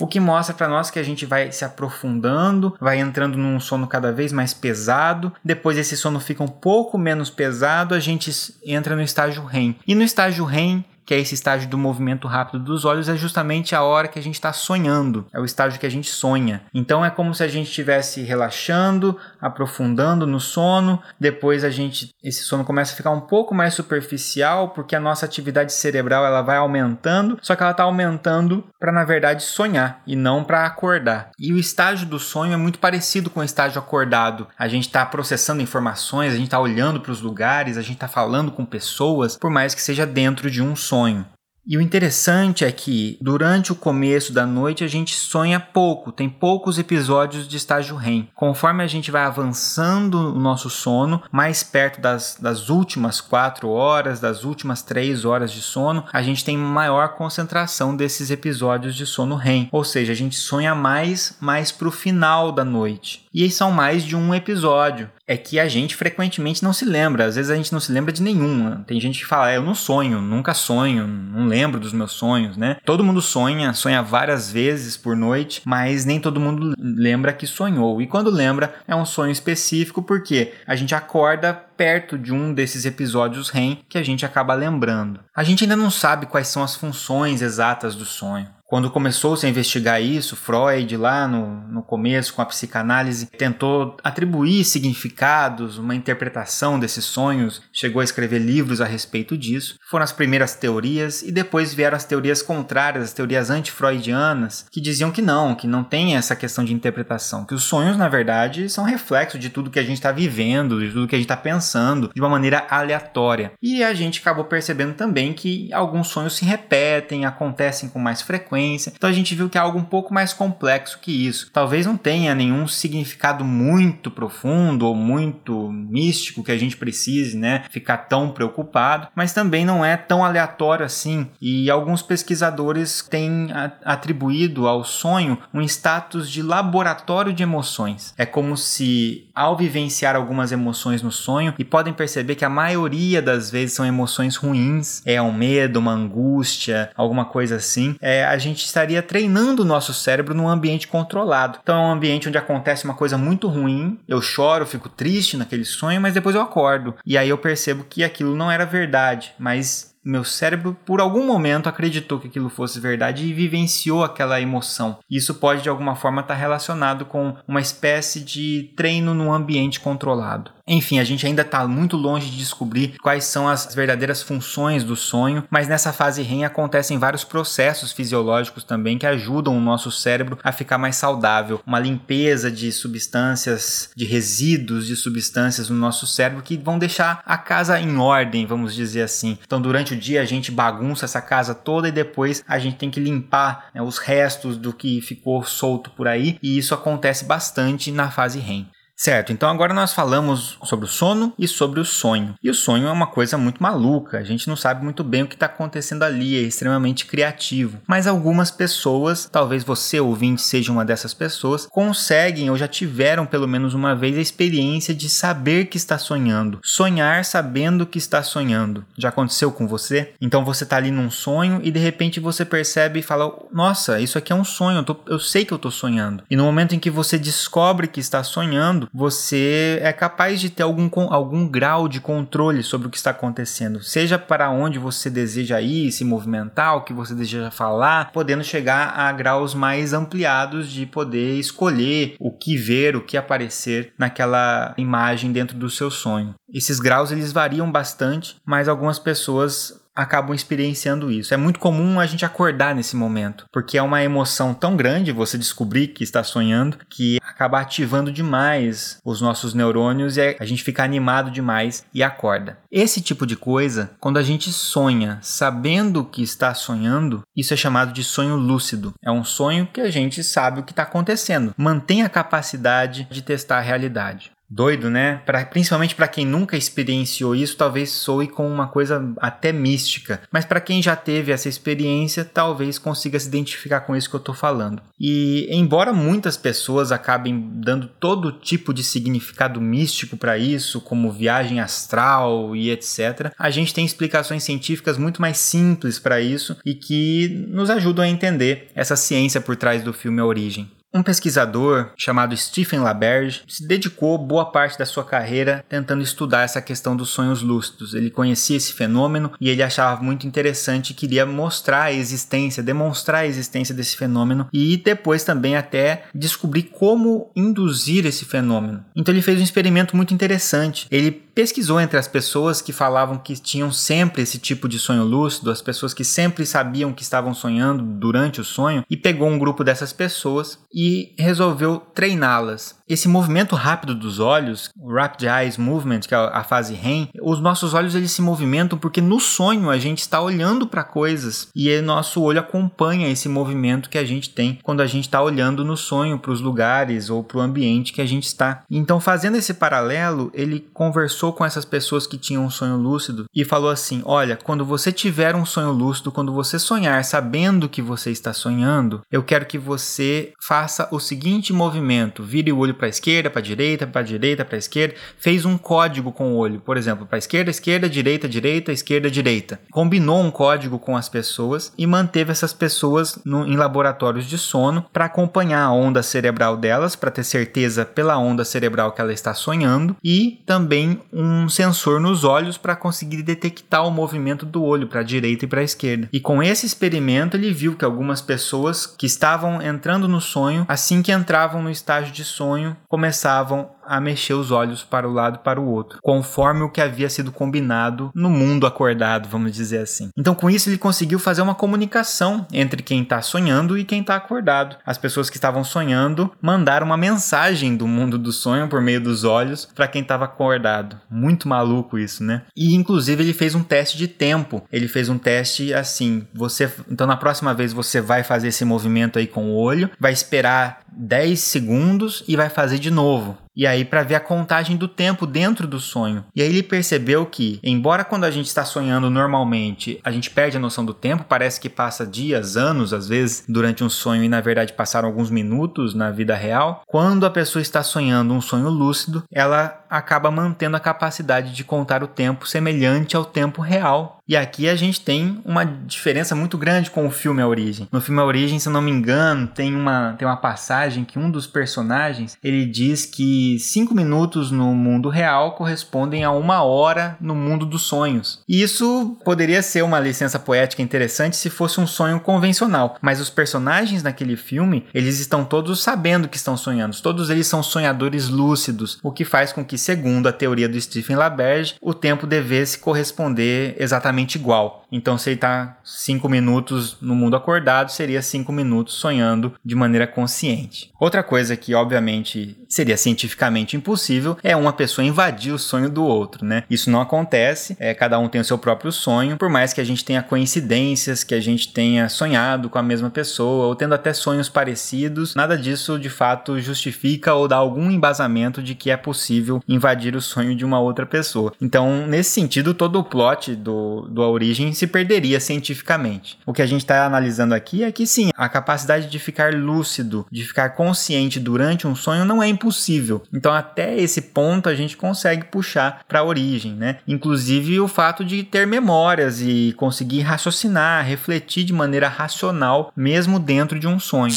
O 0.00 0.06
que 0.06 0.20
mostra 0.20 0.54
para 0.54 0.68
nós 0.68 0.90
que 0.90 0.98
a 0.98 1.02
gente 1.02 1.26
vai 1.26 1.52
se 1.52 1.64
aprofundando, 1.64 2.74
vai 2.80 2.98
entrando 2.98 3.36
num 3.36 3.60
sono 3.60 3.86
cada 3.86 4.10
vez 4.10 4.32
mais 4.32 4.54
pesado. 4.54 5.32
Depois 5.44 5.76
esse 5.76 5.96
sono 5.96 6.18
fica 6.18 6.42
um 6.42 6.48
pouco 6.48 6.96
menos 6.96 7.28
pesado, 7.28 7.94
a 7.94 8.00
gente 8.00 8.32
entra 8.64 8.96
no 8.96 9.02
estágio 9.02 9.44
REM. 9.44 9.65
E 9.86 9.94
no 9.94 10.02
estágio 10.02 10.44
REM 10.44 10.84
que 11.06 11.14
é 11.14 11.20
esse 11.20 11.34
estágio 11.34 11.68
do 11.68 11.78
movimento 11.78 12.26
rápido 12.26 12.58
dos 12.58 12.84
olhos, 12.84 13.08
é 13.08 13.16
justamente 13.16 13.76
a 13.76 13.82
hora 13.82 14.08
que 14.08 14.18
a 14.18 14.22
gente 14.22 14.34
está 14.34 14.52
sonhando. 14.52 15.24
É 15.32 15.38
o 15.38 15.44
estágio 15.44 15.78
que 15.78 15.86
a 15.86 15.90
gente 15.90 16.10
sonha. 16.10 16.62
Então 16.74 17.04
é 17.04 17.10
como 17.10 17.32
se 17.32 17.44
a 17.44 17.48
gente 17.48 17.68
estivesse 17.68 18.22
relaxando, 18.22 19.16
aprofundando 19.40 20.26
no 20.26 20.40
sono. 20.40 21.00
Depois 21.18 21.62
a 21.62 21.70
gente, 21.70 22.10
esse 22.22 22.42
sono 22.42 22.64
começa 22.64 22.92
a 22.92 22.96
ficar 22.96 23.12
um 23.12 23.20
pouco 23.20 23.54
mais 23.54 23.72
superficial, 23.72 24.70
porque 24.70 24.96
a 24.96 25.00
nossa 25.00 25.24
atividade 25.24 25.72
cerebral 25.72 26.26
ela 26.26 26.42
vai 26.42 26.56
aumentando, 26.56 27.38
só 27.40 27.54
que 27.54 27.62
ela 27.62 27.70
está 27.70 27.84
aumentando 27.84 28.64
para 28.80 28.90
na 28.90 29.04
verdade 29.04 29.44
sonhar 29.44 30.02
e 30.06 30.16
não 30.16 30.42
para 30.42 30.66
acordar. 30.66 31.30
E 31.38 31.52
o 31.52 31.58
estágio 31.58 32.06
do 32.08 32.18
sonho 32.18 32.52
é 32.52 32.56
muito 32.56 32.80
parecido 32.80 33.30
com 33.30 33.40
o 33.40 33.44
estágio 33.44 33.78
acordado. 33.78 34.48
A 34.58 34.66
gente 34.66 34.88
está 34.88 35.06
processando 35.06 35.62
informações, 35.62 36.32
a 36.32 36.36
gente 36.36 36.46
está 36.46 36.58
olhando 36.58 37.00
para 37.00 37.12
os 37.12 37.20
lugares, 37.20 37.76
a 37.76 37.82
gente 37.82 37.94
está 37.94 38.08
falando 38.08 38.50
com 38.50 38.64
pessoas, 38.64 39.36
por 39.36 39.50
mais 39.50 39.72
que 39.72 39.80
seja 39.80 40.04
dentro 40.04 40.50
de 40.50 40.60
um 40.60 40.74
sonho 40.74 40.95
sonho. 40.96 41.26
E 41.68 41.76
o 41.76 41.80
interessante 41.80 42.64
é 42.64 42.70
que 42.70 43.18
durante 43.20 43.72
o 43.72 43.74
começo 43.74 44.32
da 44.32 44.46
noite 44.46 44.84
a 44.84 44.86
gente 44.86 45.16
sonha 45.16 45.58
pouco, 45.58 46.12
tem 46.12 46.28
poucos 46.28 46.78
episódios 46.78 47.48
de 47.48 47.56
estágio 47.56 47.96
REM. 47.96 48.28
Conforme 48.36 48.84
a 48.84 48.86
gente 48.86 49.10
vai 49.10 49.22
avançando 49.22 50.32
o 50.32 50.38
nosso 50.38 50.70
sono, 50.70 51.20
mais 51.32 51.64
perto 51.64 52.00
das, 52.00 52.38
das 52.40 52.68
últimas 52.68 53.20
quatro 53.20 53.68
horas, 53.68 54.20
das 54.20 54.44
últimas 54.44 54.80
três 54.80 55.24
horas 55.24 55.50
de 55.50 55.60
sono, 55.60 56.04
a 56.12 56.22
gente 56.22 56.44
tem 56.44 56.56
maior 56.56 57.16
concentração 57.16 57.96
desses 57.96 58.30
episódios 58.30 58.94
de 58.94 59.04
sono 59.04 59.34
REM. 59.34 59.68
Ou 59.72 59.82
seja, 59.82 60.12
a 60.12 60.16
gente 60.16 60.36
sonha 60.36 60.72
mais, 60.72 61.36
mais 61.40 61.72
para 61.72 61.88
o 61.88 61.92
final 61.92 62.52
da 62.52 62.64
noite. 62.64 63.26
E 63.34 63.50
são 63.50 63.72
mais 63.72 64.04
de 64.04 64.14
um 64.14 64.32
episódio 64.32 65.10
é 65.26 65.36
que 65.36 65.58
a 65.58 65.68
gente 65.68 65.96
frequentemente 65.96 66.62
não 66.62 66.72
se 66.72 66.84
lembra. 66.84 67.24
Às 67.24 67.36
vezes 67.36 67.50
a 67.50 67.56
gente 67.56 67.72
não 67.72 67.80
se 67.80 67.90
lembra 67.90 68.12
de 68.12 68.22
nenhuma. 68.22 68.84
Tem 68.86 69.00
gente 69.00 69.18
que 69.18 69.26
fala, 69.26 69.50
é, 69.50 69.56
eu 69.56 69.62
não 69.62 69.74
sonho, 69.74 70.20
nunca 70.20 70.54
sonho, 70.54 71.06
não 71.06 71.46
lembro 71.46 71.80
dos 71.80 71.92
meus 71.92 72.12
sonhos, 72.12 72.56
né? 72.56 72.76
Todo 72.84 73.02
mundo 73.02 73.20
sonha, 73.20 73.72
sonha 73.72 74.02
várias 74.02 74.50
vezes 74.50 74.96
por 74.96 75.16
noite, 75.16 75.62
mas 75.64 76.04
nem 76.04 76.20
todo 76.20 76.40
mundo 76.40 76.74
lembra 76.78 77.32
que 77.32 77.46
sonhou. 77.46 78.00
E 78.00 78.06
quando 78.06 78.30
lembra, 78.30 78.74
é 78.86 78.94
um 78.94 79.04
sonho 79.04 79.32
específico 79.32 80.02
porque 80.02 80.52
a 80.66 80.76
gente 80.76 80.94
acorda 80.94 81.52
perto 81.76 82.16
de 82.16 82.32
um 82.32 82.54
desses 82.54 82.86
episódios 82.86 83.50
REM 83.50 83.80
que 83.88 83.98
a 83.98 84.02
gente 84.02 84.24
acaba 84.24 84.54
lembrando. 84.54 85.20
A 85.34 85.42
gente 85.42 85.64
ainda 85.64 85.76
não 85.76 85.90
sabe 85.90 86.26
quais 86.26 86.48
são 86.48 86.62
as 86.62 86.76
funções 86.76 87.42
exatas 87.42 87.94
do 87.94 88.04
sonho. 88.04 88.55
Quando 88.68 88.90
começou-se 88.90 89.46
a 89.46 89.48
investigar 89.48 90.02
isso, 90.02 90.34
Freud, 90.34 90.96
lá 90.96 91.28
no, 91.28 91.60
no 91.68 91.82
começo, 91.84 92.34
com 92.34 92.42
a 92.42 92.46
psicanálise, 92.46 93.26
tentou 93.26 93.96
atribuir 94.02 94.64
significados, 94.64 95.78
uma 95.78 95.94
interpretação 95.94 96.76
desses 96.76 97.04
sonhos, 97.04 97.62
chegou 97.72 98.00
a 98.00 98.04
escrever 98.04 98.40
livros 98.40 98.80
a 98.80 98.84
respeito 98.84 99.38
disso. 99.38 99.76
Foram 99.88 100.02
as 100.02 100.10
primeiras 100.10 100.56
teorias, 100.56 101.22
e 101.22 101.30
depois 101.30 101.72
vieram 101.72 101.96
as 101.96 102.04
teorias 102.04 102.42
contrárias, 102.42 103.04
as 103.04 103.12
teorias 103.12 103.50
anti-freudianas, 103.50 104.66
que 104.68 104.80
diziam 104.80 105.12
que 105.12 105.22
não, 105.22 105.54
que 105.54 105.68
não 105.68 105.84
tem 105.84 106.16
essa 106.16 106.34
questão 106.34 106.64
de 106.64 106.74
interpretação, 106.74 107.44
que 107.44 107.54
os 107.54 107.62
sonhos, 107.62 107.96
na 107.96 108.08
verdade, 108.08 108.68
são 108.68 108.82
reflexo 108.82 109.38
de 109.38 109.48
tudo 109.48 109.70
que 109.70 109.78
a 109.78 109.84
gente 109.84 109.98
está 109.98 110.10
vivendo, 110.10 110.80
de 110.80 110.92
tudo 110.92 111.06
que 111.06 111.14
a 111.14 111.18
gente 111.18 111.26
está 111.26 111.36
pensando, 111.36 112.10
de 112.12 112.20
uma 112.20 112.28
maneira 112.30 112.66
aleatória. 112.68 113.52
E 113.62 113.84
a 113.84 113.94
gente 113.94 114.18
acabou 114.20 114.44
percebendo 114.44 114.94
também 114.94 115.32
que 115.32 115.72
alguns 115.72 116.08
sonhos 116.08 116.34
se 116.34 116.44
repetem, 116.44 117.24
acontecem 117.24 117.88
com 117.88 118.00
mais 118.00 118.22
frequência 118.22 118.55
frequência. 118.56 118.92
Então 118.96 119.10
a 119.10 119.12
gente 119.12 119.34
viu 119.34 119.48
que 119.48 119.58
é 119.58 119.60
algo 119.60 119.78
um 119.78 119.84
pouco 119.84 120.12
mais 120.12 120.32
complexo 120.32 120.98
que 121.00 121.26
isso. 121.26 121.50
Talvez 121.52 121.86
não 121.86 121.96
tenha 121.96 122.34
nenhum 122.34 122.66
significado 122.66 123.44
muito 123.44 124.10
profundo 124.10 124.86
ou 124.86 124.94
muito 124.94 125.70
místico 125.70 126.42
que 126.42 126.52
a 126.52 126.58
gente 126.58 126.76
precise, 126.76 127.36
né, 127.36 127.64
ficar 127.70 127.98
tão 127.98 128.30
preocupado, 128.30 129.08
mas 129.14 129.32
também 129.32 129.64
não 129.64 129.84
é 129.84 129.96
tão 129.96 130.24
aleatório 130.24 130.84
assim. 130.84 131.28
E 131.40 131.70
alguns 131.70 132.02
pesquisadores 132.02 133.06
têm 133.08 133.48
atribuído 133.84 134.66
ao 134.66 134.84
sonho 134.84 135.38
um 135.52 135.60
status 135.62 136.30
de 136.30 136.42
laboratório 136.42 137.32
de 137.32 137.42
emoções. 137.42 138.14
É 138.16 138.24
como 138.24 138.56
se 138.56 139.28
ao 139.34 139.56
vivenciar 139.56 140.16
algumas 140.16 140.50
emoções 140.50 141.02
no 141.02 141.12
sonho 141.12 141.54
e 141.58 141.64
podem 141.64 141.92
perceber 141.92 142.34
que 142.36 142.44
a 142.44 142.48
maioria 142.48 143.20
das 143.20 143.50
vezes 143.50 143.74
são 143.74 143.84
emoções 143.84 144.36
ruins, 144.36 145.02
é 145.04 145.20
um 145.20 145.32
medo, 145.32 145.78
uma 145.78 145.92
angústia, 145.92 146.90
alguma 146.96 147.26
coisa 147.26 147.56
assim. 147.56 147.96
É, 148.00 148.24
a 148.24 148.38
gente 148.46 148.64
estaria 148.64 149.02
treinando 149.02 149.62
o 149.62 149.66
nosso 149.66 149.92
cérebro 149.92 150.34
num 150.34 150.48
ambiente 150.48 150.88
controlado. 150.88 151.58
Então 151.62 151.76
é 151.76 151.86
um 151.86 151.92
ambiente 151.92 152.28
onde 152.28 152.38
acontece 152.38 152.84
uma 152.84 152.94
coisa 152.94 153.18
muito 153.18 153.48
ruim, 153.48 153.98
eu 154.08 154.22
choro, 154.22 154.66
fico 154.66 154.88
triste 154.88 155.36
naquele 155.36 155.64
sonho, 155.64 156.00
mas 156.00 156.14
depois 156.14 156.34
eu 156.34 156.40
acordo. 156.40 156.94
E 157.04 157.18
aí 157.18 157.28
eu 157.28 157.38
percebo 157.38 157.84
que 157.88 158.02
aquilo 158.02 158.34
não 158.34 158.50
era 158.50 158.64
verdade, 158.64 159.32
mas 159.38 159.96
meu 160.06 160.22
cérebro, 160.22 160.76
por 160.86 161.00
algum 161.00 161.26
momento, 161.26 161.68
acreditou 161.68 162.20
que 162.20 162.28
aquilo 162.28 162.48
fosse 162.48 162.78
verdade 162.78 163.26
e 163.26 163.32
vivenciou 163.32 164.04
aquela 164.04 164.40
emoção. 164.40 164.98
Isso 165.10 165.34
pode, 165.34 165.62
de 165.62 165.68
alguma 165.68 165.96
forma, 165.96 166.20
estar 166.20 166.34
relacionado 166.34 167.04
com 167.04 167.36
uma 167.48 167.60
espécie 167.60 168.20
de 168.20 168.72
treino 168.76 169.12
num 169.12 169.32
ambiente 169.32 169.80
controlado. 169.80 170.55
Enfim, 170.68 170.98
a 170.98 171.04
gente 171.04 171.24
ainda 171.24 171.42
está 171.42 171.66
muito 171.68 171.96
longe 171.96 172.28
de 172.28 172.38
descobrir 172.38 172.96
quais 173.00 173.24
são 173.24 173.48
as 173.48 173.72
verdadeiras 173.72 174.20
funções 174.20 174.82
do 174.82 174.96
sonho, 174.96 175.44
mas 175.48 175.68
nessa 175.68 175.92
fase 175.92 176.22
REM 176.22 176.44
acontecem 176.44 176.98
vários 176.98 177.22
processos 177.22 177.92
fisiológicos 177.92 178.64
também 178.64 178.98
que 178.98 179.06
ajudam 179.06 179.56
o 179.56 179.60
nosso 179.60 179.92
cérebro 179.92 180.38
a 180.42 180.50
ficar 180.50 180.76
mais 180.76 180.96
saudável. 180.96 181.60
Uma 181.64 181.78
limpeza 181.78 182.50
de 182.50 182.72
substâncias, 182.72 183.90
de 183.94 184.04
resíduos 184.04 184.88
de 184.88 184.96
substâncias 184.96 185.70
no 185.70 185.76
nosso 185.76 186.04
cérebro 186.04 186.42
que 186.42 186.56
vão 186.56 186.80
deixar 186.80 187.22
a 187.24 187.38
casa 187.38 187.78
em 187.78 187.96
ordem, 187.96 188.44
vamos 188.44 188.74
dizer 188.74 189.02
assim. 189.02 189.38
Então, 189.46 189.62
durante 189.62 189.94
o 189.94 189.96
dia 189.96 190.20
a 190.20 190.24
gente 190.24 190.50
bagunça 190.50 191.04
essa 191.04 191.20
casa 191.20 191.54
toda 191.54 191.88
e 191.88 191.92
depois 191.92 192.42
a 192.48 192.58
gente 192.58 192.76
tem 192.76 192.90
que 192.90 192.98
limpar 192.98 193.68
né, 193.72 193.80
os 193.80 193.98
restos 193.98 194.56
do 194.56 194.72
que 194.72 195.00
ficou 195.00 195.44
solto 195.44 195.90
por 195.90 196.08
aí, 196.08 196.38
e 196.42 196.58
isso 196.58 196.74
acontece 196.74 197.24
bastante 197.24 197.92
na 197.92 198.10
fase 198.10 198.40
REM. 198.40 198.68
Certo, 198.98 199.30
então 199.30 199.50
agora 199.50 199.74
nós 199.74 199.92
falamos 199.92 200.56
sobre 200.64 200.86
o 200.86 200.88
sono 200.88 201.34
e 201.38 201.46
sobre 201.46 201.78
o 201.78 201.84
sonho. 201.84 202.34
E 202.42 202.48
o 202.48 202.54
sonho 202.54 202.88
é 202.88 202.90
uma 202.90 203.06
coisa 203.06 203.36
muito 203.36 203.62
maluca, 203.62 204.18
a 204.18 204.24
gente 204.24 204.48
não 204.48 204.56
sabe 204.56 204.82
muito 204.82 205.04
bem 205.04 205.22
o 205.22 205.26
que 205.26 205.34
está 205.34 205.44
acontecendo 205.44 206.02
ali, 206.02 206.34
é 206.34 206.40
extremamente 206.40 207.04
criativo. 207.04 207.78
Mas 207.86 208.06
algumas 208.06 208.50
pessoas, 208.50 209.28
talvez 209.30 209.62
você 209.62 210.00
ouvinte 210.00 210.40
seja 210.40 210.72
uma 210.72 210.82
dessas 210.82 211.12
pessoas, 211.12 211.66
conseguem 211.66 212.48
ou 212.48 212.56
já 212.56 212.66
tiveram 212.66 213.26
pelo 213.26 213.46
menos 213.46 213.74
uma 213.74 213.94
vez 213.94 214.16
a 214.16 214.20
experiência 214.20 214.94
de 214.94 215.10
saber 215.10 215.66
que 215.66 215.76
está 215.76 215.98
sonhando. 215.98 216.58
Sonhar 216.64 217.22
sabendo 217.22 217.86
que 217.86 217.98
está 217.98 218.22
sonhando. 218.22 218.82
Já 218.96 219.10
aconteceu 219.10 219.52
com 219.52 219.68
você? 219.68 220.14
Então 220.22 220.42
você 220.42 220.64
está 220.64 220.78
ali 220.78 220.90
num 220.90 221.10
sonho 221.10 221.60
e 221.62 221.70
de 221.70 221.78
repente 221.78 222.18
você 222.18 222.46
percebe 222.46 223.00
e 223.00 223.02
fala: 223.02 223.30
Nossa, 223.52 224.00
isso 224.00 224.16
aqui 224.16 224.32
é 224.32 224.36
um 224.36 224.44
sonho, 224.44 224.78
eu, 224.78 224.84
tô, 224.84 224.96
eu 225.06 225.18
sei 225.18 225.44
que 225.44 225.52
eu 225.52 225.56
estou 225.56 225.70
sonhando. 225.70 226.24
E 226.30 226.36
no 226.36 226.44
momento 226.44 226.74
em 226.74 226.78
que 226.78 226.88
você 226.90 227.18
descobre 227.18 227.88
que 227.88 228.00
está 228.00 228.24
sonhando, 228.24 228.85
você 228.92 229.78
é 229.82 229.92
capaz 229.92 230.40
de 230.40 230.50
ter 230.50 230.62
algum, 230.62 230.88
algum 231.10 231.48
grau 231.48 231.88
de 231.88 232.00
controle 232.00 232.62
sobre 232.62 232.88
o 232.88 232.90
que 232.90 232.96
está 232.96 233.10
acontecendo, 233.10 233.82
seja 233.82 234.18
para 234.18 234.50
onde 234.50 234.78
você 234.78 235.08
deseja 235.10 235.60
ir, 235.60 235.92
se 235.92 236.04
movimentar, 236.04 236.76
o 236.76 236.82
que 236.82 236.92
você 236.92 237.14
deseja 237.14 237.50
falar, 237.50 238.12
podendo 238.12 238.44
chegar 238.44 238.98
a 238.98 239.10
graus 239.12 239.54
mais 239.54 239.92
ampliados 239.92 240.70
de 240.70 240.86
poder 240.86 241.38
escolher 241.38 242.16
o 242.18 242.30
que 242.30 242.56
ver, 242.56 242.96
o 242.96 243.04
que 243.04 243.16
aparecer 243.16 243.92
naquela 243.98 244.74
imagem 244.76 245.32
dentro 245.32 245.56
do 245.56 245.70
seu 245.70 245.90
sonho. 245.90 246.34
Esses 246.56 246.80
graus 246.80 247.12
eles 247.12 247.32
variam 247.32 247.70
bastante, 247.70 248.36
mas 248.42 248.66
algumas 248.66 248.98
pessoas 248.98 249.78
acabam 249.94 250.34
experienciando 250.34 251.10
isso. 251.10 251.34
É 251.34 251.36
muito 251.36 251.60
comum 251.60 252.00
a 252.00 252.06
gente 252.06 252.24
acordar 252.24 252.74
nesse 252.74 252.96
momento, 252.96 253.44
porque 253.52 253.76
é 253.76 253.82
uma 253.82 254.02
emoção 254.02 254.54
tão 254.54 254.74
grande 254.74 255.12
você 255.12 255.36
descobrir 255.36 255.88
que 255.88 256.02
está 256.02 256.22
sonhando 256.24 256.78
que 256.88 257.18
acaba 257.22 257.60
ativando 257.60 258.10
demais 258.10 258.98
os 259.04 259.20
nossos 259.20 259.52
neurônios 259.52 260.16
e 260.16 260.36
a 260.40 260.44
gente 260.46 260.62
fica 260.62 260.82
animado 260.82 261.30
demais 261.30 261.84
e 261.92 262.02
acorda. 262.02 262.58
Esse 262.72 263.02
tipo 263.02 263.26
de 263.26 263.36
coisa, 263.36 263.90
quando 264.00 264.18
a 264.18 264.22
gente 264.22 264.50
sonha 264.50 265.18
sabendo 265.20 266.04
que 266.04 266.22
está 266.22 266.54
sonhando, 266.54 267.22
isso 267.36 267.52
é 267.52 267.56
chamado 267.56 267.92
de 267.92 268.02
sonho 268.02 268.36
lúcido. 268.36 268.94
É 269.02 269.10
um 269.10 269.24
sonho 269.24 269.66
que 269.70 269.80
a 269.80 269.90
gente 269.90 270.24
sabe 270.24 270.60
o 270.60 270.62
que 270.62 270.72
está 270.72 270.84
acontecendo. 270.84 271.54
Mantém 271.56 272.02
a 272.02 272.08
capacidade 272.08 273.06
de 273.10 273.22
testar 273.22 273.58
a 273.58 273.62
realidade. 273.62 274.35
Doido, 274.48 274.88
né? 274.88 275.20
Pra, 275.26 275.44
principalmente 275.44 275.94
para 275.94 276.06
quem 276.06 276.24
nunca 276.24 276.56
experienciou 276.56 277.34
isso, 277.34 277.56
talvez 277.56 277.90
soe 277.90 278.28
com 278.28 278.48
uma 278.48 278.68
coisa 278.68 279.12
até 279.18 279.52
mística. 279.52 280.20
Mas 280.30 280.44
para 280.44 280.60
quem 280.60 280.80
já 280.80 280.94
teve 280.94 281.32
essa 281.32 281.48
experiência, 281.48 282.24
talvez 282.24 282.78
consiga 282.78 283.18
se 283.18 283.26
identificar 283.26 283.80
com 283.80 283.96
isso 283.96 284.08
que 284.08 284.14
eu 284.14 284.20
tô 284.20 284.32
falando. 284.32 284.80
E 284.98 285.48
embora 285.50 285.92
muitas 285.92 286.36
pessoas 286.36 286.92
acabem 286.92 287.50
dando 287.54 287.88
todo 287.88 288.32
tipo 288.32 288.72
de 288.72 288.84
significado 288.84 289.60
místico 289.60 290.16
para 290.16 290.38
isso, 290.38 290.80
como 290.80 291.10
viagem 291.10 291.60
astral 291.60 292.54
e 292.54 292.70
etc, 292.70 293.32
a 293.36 293.50
gente 293.50 293.74
tem 293.74 293.84
explicações 293.84 294.44
científicas 294.44 294.96
muito 294.96 295.20
mais 295.20 295.38
simples 295.38 295.98
para 295.98 296.20
isso 296.20 296.56
e 296.64 296.74
que 296.74 297.46
nos 297.48 297.68
ajudam 297.68 298.04
a 298.04 298.08
entender 298.08 298.68
essa 298.74 298.94
ciência 298.94 299.40
por 299.40 299.56
trás 299.56 299.82
do 299.82 299.92
filme 299.92 300.20
A 300.20 300.24
Origem. 300.24 300.70
Um 300.94 301.02
pesquisador 301.02 301.90
chamado 301.96 302.36
Stephen 302.36 302.80
LaBerge 302.80 303.42
se 303.46 303.66
dedicou 303.66 304.16
boa 304.16 304.46
parte 304.46 304.78
da 304.78 304.86
sua 304.86 305.04
carreira 305.04 305.64
tentando 305.68 306.02
estudar 306.02 306.42
essa 306.42 306.62
questão 306.62 306.96
dos 306.96 307.10
sonhos 307.10 307.42
lúcidos. 307.42 307.92
Ele 307.92 308.10
conhecia 308.10 308.56
esse 308.56 308.72
fenômeno 308.72 309.32
e 309.40 309.50
ele 309.50 309.62
achava 309.62 310.02
muito 310.02 310.26
interessante 310.26 310.90
e 310.90 310.94
queria 310.94 311.26
mostrar 311.26 311.82
a 311.82 311.92
existência, 311.92 312.62
demonstrar 312.62 313.22
a 313.22 313.26
existência 313.26 313.74
desse 313.74 313.96
fenômeno 313.96 314.48
e 314.52 314.76
depois 314.76 315.22
também 315.22 315.56
até 315.56 316.04
descobrir 316.14 316.62
como 316.64 317.30
induzir 317.36 318.06
esse 318.06 318.24
fenômeno. 318.24 318.84
Então 318.94 319.12
ele 319.12 319.22
fez 319.22 319.38
um 319.38 319.44
experimento 319.44 319.94
muito 319.94 320.14
interessante. 320.14 320.86
Ele 320.90 321.25
pesquisou 321.36 321.78
entre 321.78 321.98
as 321.98 322.08
pessoas 322.08 322.62
que 322.62 322.72
falavam 322.72 323.18
que 323.18 323.34
tinham 323.34 323.70
sempre 323.70 324.22
esse 324.22 324.38
tipo 324.38 324.66
de 324.66 324.78
sonho 324.78 325.04
lúcido, 325.04 325.50
as 325.50 325.60
pessoas 325.60 325.92
que 325.92 326.02
sempre 326.02 326.46
sabiam 326.46 326.94
que 326.94 327.02
estavam 327.02 327.34
sonhando 327.34 327.82
durante 327.82 328.40
o 328.40 328.44
sonho, 328.44 328.82
e 328.88 328.96
pegou 328.96 329.28
um 329.28 329.38
grupo 329.38 329.62
dessas 329.62 329.92
pessoas 329.92 330.58
e 330.72 331.14
resolveu 331.18 331.78
treiná-las. 331.78 332.75
Esse 332.88 333.08
movimento 333.08 333.56
rápido 333.56 333.96
dos 333.96 334.20
olhos, 334.20 334.70
o 334.78 334.92
Rapid 334.92 335.28
Eyes 335.28 335.58
Movement, 335.58 336.00
que 336.00 336.14
é 336.14 336.18
a 336.18 336.44
fase 336.44 336.72
REM, 336.72 337.08
os 337.20 337.40
nossos 337.40 337.74
olhos 337.74 337.96
eles 337.96 338.12
se 338.12 338.22
movimentam 338.22 338.78
porque 338.78 339.00
no 339.00 339.18
sonho 339.18 339.68
a 339.70 339.76
gente 339.76 340.02
está 340.02 340.20
olhando 340.20 340.68
para 340.68 340.84
coisas 340.84 341.48
e 341.52 341.80
nosso 341.80 342.22
olho 342.22 342.38
acompanha 342.38 343.10
esse 343.10 343.28
movimento 343.28 343.90
que 343.90 343.98
a 343.98 344.04
gente 344.04 344.30
tem 344.30 344.60
quando 344.62 344.82
a 344.82 344.86
gente 344.86 345.06
está 345.06 345.20
olhando 345.20 345.64
no 345.64 345.76
sonho 345.76 346.16
para 346.16 346.30
os 346.30 346.40
lugares 346.40 347.10
ou 347.10 347.24
para 347.24 347.38
o 347.38 347.40
ambiente 347.40 347.92
que 347.92 348.00
a 348.00 348.06
gente 348.06 348.28
está. 348.28 348.62
Então, 348.70 349.00
fazendo 349.00 349.36
esse 349.36 349.54
paralelo, 349.54 350.30
ele 350.32 350.60
conversou 350.72 351.32
com 351.32 351.44
essas 351.44 351.64
pessoas 351.64 352.06
que 352.06 352.16
tinham 352.16 352.44
um 352.44 352.50
sonho 352.50 352.76
lúcido 352.76 353.24
e 353.34 353.44
falou 353.44 353.70
assim: 353.70 354.00
Olha, 354.04 354.36
quando 354.36 354.64
você 354.64 354.92
tiver 354.92 355.34
um 355.34 355.44
sonho 355.44 355.72
lúcido, 355.72 356.12
quando 356.12 356.32
você 356.32 356.56
sonhar 356.56 357.04
sabendo 357.04 357.68
que 357.68 357.82
você 357.82 358.12
está 358.12 358.32
sonhando, 358.32 359.00
eu 359.10 359.24
quero 359.24 359.46
que 359.46 359.58
você 359.58 360.32
faça 360.40 360.88
o 360.92 361.00
seguinte 361.00 361.52
movimento: 361.52 362.22
vire 362.22 362.52
o 362.52 362.58
olho 362.58 362.75
para 362.76 362.88
esquerda, 362.88 363.30
para 363.30 363.42
direita, 363.42 363.86
para 363.86 364.02
direita, 364.02 364.44
para 364.44 364.58
esquerda. 364.58 364.94
Fez 365.18 365.44
um 365.44 365.58
código 365.58 366.12
com 366.12 366.32
o 366.32 366.36
olho, 366.36 366.60
por 366.60 366.76
exemplo, 366.76 367.06
para 367.06 367.18
esquerda, 367.18 367.50
esquerda, 367.50 367.88
direita, 367.88 368.28
direita, 368.28 368.72
esquerda, 368.72 369.10
direita. 369.10 369.60
Combinou 369.70 370.22
um 370.22 370.30
código 370.30 370.78
com 370.78 370.96
as 370.96 371.08
pessoas 371.08 371.72
e 371.76 371.86
manteve 371.86 372.30
essas 372.30 372.52
pessoas 372.52 373.18
no, 373.24 373.46
em 373.46 373.56
laboratórios 373.56 374.26
de 374.26 374.38
sono 374.38 374.86
para 374.92 375.06
acompanhar 375.06 375.62
a 375.62 375.72
onda 375.72 376.02
cerebral 376.02 376.56
delas, 376.56 376.94
para 376.96 377.10
ter 377.10 377.24
certeza 377.24 377.84
pela 377.84 378.18
onda 378.18 378.44
cerebral 378.44 378.92
que 378.92 379.00
ela 379.00 379.12
está 379.12 379.34
sonhando 379.34 379.96
e 380.02 380.42
também 380.46 381.00
um 381.12 381.48
sensor 381.48 382.00
nos 382.00 382.24
olhos 382.24 382.58
para 382.58 382.76
conseguir 382.76 383.22
detectar 383.22 383.86
o 383.86 383.90
movimento 383.90 384.44
do 384.44 384.62
olho 384.62 384.86
para 384.86 385.00
a 385.00 385.04
direita 385.04 385.44
e 385.44 385.48
para 385.48 385.60
a 385.60 385.64
esquerda. 385.64 386.08
E 386.12 386.20
com 386.20 386.42
esse 386.42 386.66
experimento 386.66 387.36
ele 387.36 387.52
viu 387.52 387.76
que 387.76 387.84
algumas 387.84 388.20
pessoas 388.20 388.86
que 388.86 389.06
estavam 389.06 389.62
entrando 389.62 390.08
no 390.08 390.20
sonho, 390.20 390.64
assim 390.68 391.02
que 391.02 391.12
entravam 391.12 391.62
no 391.62 391.70
estágio 391.70 392.12
de 392.12 392.24
sonho, 392.24 392.65
começavam 392.88 393.70
a 393.86 394.00
mexer 394.00 394.34
os 394.34 394.50
olhos 394.50 394.82
para 394.82 395.08
o 395.08 395.12
lado 395.12 395.36
e 395.36 395.44
para 395.44 395.60
o 395.60 395.68
outro, 395.68 395.98
conforme 396.02 396.62
o 396.62 396.70
que 396.70 396.80
havia 396.80 397.08
sido 397.08 397.32
combinado 397.32 398.10
no 398.14 398.30
mundo 398.30 398.66
acordado, 398.66 399.28
vamos 399.28 399.52
dizer 399.52 399.78
assim. 399.78 400.10
Então, 400.16 400.34
com 400.34 400.50
isso, 400.50 400.68
ele 400.68 400.78
conseguiu 400.78 401.18
fazer 401.18 401.42
uma 401.42 401.54
comunicação 401.54 402.46
entre 402.52 402.82
quem 402.82 403.02
está 403.02 403.22
sonhando 403.22 403.78
e 403.78 403.84
quem 403.84 404.00
está 404.00 404.16
acordado. 404.16 404.76
As 404.84 404.98
pessoas 404.98 405.30
que 405.30 405.36
estavam 405.36 405.64
sonhando 405.64 406.30
mandaram 406.40 406.86
uma 406.86 406.96
mensagem 406.96 407.76
do 407.76 407.86
mundo 407.86 408.18
do 408.18 408.32
sonho 408.32 408.68
por 408.68 408.80
meio 408.80 409.00
dos 409.00 409.24
olhos 409.24 409.66
para 409.74 409.88
quem 409.88 410.02
estava 410.02 410.24
acordado. 410.24 411.00
Muito 411.10 411.48
maluco 411.48 411.98
isso, 411.98 412.22
né? 412.22 412.42
E 412.56 412.74
inclusive 412.74 413.22
ele 413.22 413.32
fez 413.32 413.54
um 413.54 413.62
teste 413.62 413.96
de 413.96 414.08
tempo. 414.08 414.62
Ele 414.72 414.88
fez 414.88 415.08
um 415.08 415.18
teste 415.18 415.72
assim, 415.74 416.26
você, 416.34 416.70
então 416.90 417.06
na 417.06 417.16
próxima 417.16 417.54
vez 417.54 417.72
você 417.72 418.00
vai 418.00 418.22
fazer 418.22 418.48
esse 418.48 418.64
movimento 418.64 419.18
aí 419.18 419.26
com 419.26 419.50
o 419.50 419.56
olho, 419.56 419.90
vai 419.98 420.12
esperar 420.12 420.80
10 420.96 421.38
segundos 421.40 422.24
e 422.26 422.36
vai 422.36 422.48
fazer 422.48 422.78
de 422.78 422.90
novo. 422.90 423.36
E 423.56 423.66
aí 423.66 423.84
para 423.84 424.02
ver 424.02 424.16
a 424.16 424.20
contagem 424.20 424.76
do 424.76 424.86
tempo 424.86 425.26
dentro 425.26 425.66
do 425.66 425.80
sonho. 425.80 426.24
E 426.34 426.42
aí 426.42 426.48
ele 426.48 426.62
percebeu 426.62 427.24
que, 427.24 427.58
embora 427.62 428.04
quando 428.04 428.24
a 428.24 428.30
gente 428.30 428.46
está 428.46 428.64
sonhando 428.64 429.08
normalmente, 429.08 429.98
a 430.04 430.10
gente 430.10 430.30
perde 430.30 430.56
a 430.56 430.60
noção 430.60 430.84
do 430.84 430.92
tempo, 430.92 431.24
parece 431.28 431.60
que 431.60 431.68
passa 431.68 432.06
dias, 432.06 432.56
anos 432.56 432.92
às 432.92 433.08
vezes 433.08 433.44
durante 433.48 433.82
um 433.82 433.88
sonho 433.88 434.22
e 434.22 434.28
na 434.28 434.40
verdade 434.40 434.72
passaram 434.72 435.08
alguns 435.08 435.30
minutos 435.30 435.94
na 435.94 436.10
vida 436.10 436.34
real. 436.34 436.82
Quando 436.86 437.24
a 437.24 437.30
pessoa 437.30 437.62
está 437.62 437.82
sonhando 437.82 438.34
um 438.34 438.40
sonho 438.40 438.68
lúcido, 438.68 439.24
ela 439.32 439.84
acaba 439.88 440.30
mantendo 440.30 440.76
a 440.76 440.80
capacidade 440.80 441.54
de 441.54 441.64
contar 441.64 442.02
o 442.02 442.08
tempo 442.08 442.46
semelhante 442.46 443.16
ao 443.16 443.24
tempo 443.24 443.62
real 443.62 444.15
E 444.28 444.36
aqui 444.36 444.68
a 444.68 444.74
gente 444.74 445.00
tem 445.00 445.40
uma 445.44 445.64
diferença 445.64 446.34
muito 446.34 446.58
grande 446.58 446.90
com 446.90 447.06
o 447.06 447.10
filme 447.10 447.40
A 447.40 447.46
Origem. 447.46 447.86
No 447.92 448.00
filme 448.00 448.20
A 448.20 448.24
Origem, 448.24 448.58
se 448.58 448.68
eu 448.68 448.72
não 448.72 448.82
me 448.82 448.90
engano, 448.90 449.46
tem 449.46 449.72
uma, 449.72 450.16
tem 450.18 450.26
uma 450.26 450.36
passagem 450.36 451.04
que 451.04 451.16
um 451.16 451.30
dos 451.30 451.46
personagens 451.46 452.36
ele 452.42 452.66
diz 452.66 453.06
que 453.06 453.56
cinco 453.60 453.94
minutos 453.94 454.50
no 454.50 454.74
mundo 454.74 455.08
real 455.08 455.52
correspondem 455.52 456.24
a 456.24 456.32
uma 456.32 456.62
hora 456.64 457.16
no 457.20 457.36
mundo 457.36 457.64
dos 457.64 457.82
sonhos. 457.82 458.40
E 458.48 458.60
isso 458.60 459.16
poderia 459.24 459.62
ser 459.62 459.82
uma 459.82 460.00
licença 460.00 460.40
poética 460.40 460.82
interessante 460.82 461.36
se 461.36 461.48
fosse 461.48 461.80
um 461.80 461.86
sonho 461.86 462.18
convencional, 462.18 462.96
mas 463.00 463.20
os 463.20 463.30
personagens 463.30 464.02
naquele 464.02 464.36
filme 464.36 464.86
eles 464.92 465.20
estão 465.20 465.44
todos 465.44 465.80
sabendo 465.84 466.28
que 466.28 466.36
estão 466.36 466.56
sonhando. 466.56 467.00
Todos 467.00 467.30
eles 467.30 467.46
são 467.46 467.62
sonhadores 467.62 468.28
lúcidos, 468.28 468.98
o 469.04 469.12
que 469.12 469.24
faz 469.24 469.52
com 469.52 469.64
que, 469.64 469.78
segundo 469.78 470.26
a 470.26 470.32
teoria 470.32 470.68
do 470.68 470.80
Stephen 470.80 471.14
LaBerge, 471.14 471.76
o 471.80 471.94
tempo 471.94 472.26
devesse 472.26 472.78
corresponder 472.78 473.76
exatamente 473.78 474.15
igual. 474.36 474.84
Então, 474.90 475.18
se 475.18 475.30
ele 475.30 475.36
está 475.36 475.78
cinco 475.84 476.28
minutos 476.28 476.96
no 477.00 477.14
mundo 477.14 477.36
acordado, 477.36 477.90
seria 477.90 478.22
cinco 478.22 478.52
minutos 478.52 478.94
sonhando 478.94 479.54
de 479.64 479.74
maneira 479.74 480.06
consciente. 480.06 480.90
Outra 480.98 481.22
coisa 481.22 481.56
que, 481.56 481.74
obviamente, 481.74 482.56
seria 482.68 482.96
cientificamente 482.96 483.76
impossível 483.76 484.36
é 484.42 484.56
uma 484.56 484.72
pessoa 484.72 485.04
invadir 485.04 485.52
o 485.52 485.58
sonho 485.58 485.88
do 485.88 486.04
outro, 486.04 486.44
né? 486.44 486.64
Isso 486.68 486.90
não 486.90 487.00
acontece, 487.00 487.76
é, 487.78 487.94
cada 487.94 488.18
um 488.18 488.28
tem 488.28 488.40
o 488.40 488.44
seu 488.44 488.58
próprio 488.58 488.92
sonho, 488.92 489.36
por 489.36 489.48
mais 489.48 489.72
que 489.72 489.80
a 489.80 489.84
gente 489.84 490.04
tenha 490.04 490.22
coincidências, 490.22 491.24
que 491.24 491.34
a 491.34 491.40
gente 491.40 491.72
tenha 491.72 492.08
sonhado 492.08 492.68
com 492.68 492.78
a 492.78 492.82
mesma 492.82 493.10
pessoa, 493.10 493.66
ou 493.66 493.74
tendo 493.74 493.94
até 493.94 494.12
sonhos 494.12 494.48
parecidos, 494.48 495.34
nada 495.34 495.56
disso 495.56 495.98
de 495.98 496.10
fato 496.10 496.58
justifica 496.60 497.34
ou 497.34 497.48
dá 497.48 497.56
algum 497.56 497.90
embasamento 497.90 498.62
de 498.62 498.74
que 498.74 498.90
é 498.90 498.96
possível 498.96 499.62
invadir 499.68 500.16
o 500.16 500.20
sonho 500.20 500.54
de 500.54 500.64
uma 500.64 500.80
outra 500.80 501.06
pessoa. 501.06 501.52
Então, 501.60 502.06
nesse 502.06 502.30
sentido, 502.30 502.74
todo 502.74 502.98
o 502.98 503.04
plot 503.04 503.54
do, 503.54 504.02
do 504.02 504.22
A 504.22 504.28
Origem 504.28 504.72
se 504.72 504.86
perderia 504.86 505.40
cientificamente. 505.40 506.38
O 506.44 506.52
que 506.52 506.62
a 506.62 506.66
gente 506.66 506.82
está 506.82 507.06
analisando 507.06 507.54
aqui 507.54 507.84
é 507.84 507.92
que 507.92 508.06
sim, 508.06 508.30
a 508.36 508.48
capacidade 508.48 509.08
de 509.08 509.18
ficar 509.18 509.54
lúcido, 509.54 510.26
de 510.30 510.44
ficar 510.44 510.70
consciente 510.70 511.38
durante 511.38 511.86
um 511.86 511.94
sonho 511.94 512.24
não 512.24 512.42
é 512.42 512.48
impossível. 512.56 513.22
Então, 513.32 513.52
até 513.52 513.96
esse 513.96 514.20
ponto 514.20 514.68
a 514.68 514.74
gente 514.74 514.96
consegue 514.96 515.44
puxar 515.44 516.04
para 516.08 516.20
a 516.20 516.24
origem, 516.24 516.72
né? 516.72 516.98
Inclusive 517.06 517.78
o 517.78 517.86
fato 517.86 518.24
de 518.24 518.42
ter 518.42 518.66
memórias 518.66 519.40
e 519.40 519.74
conseguir 519.76 520.20
raciocinar, 520.20 521.04
refletir 521.04 521.64
de 521.64 521.72
maneira 521.72 522.08
racional, 522.08 522.92
mesmo 522.96 523.38
dentro 523.38 523.78
de 523.78 523.86
um 523.86 524.00
sonho. 524.00 524.32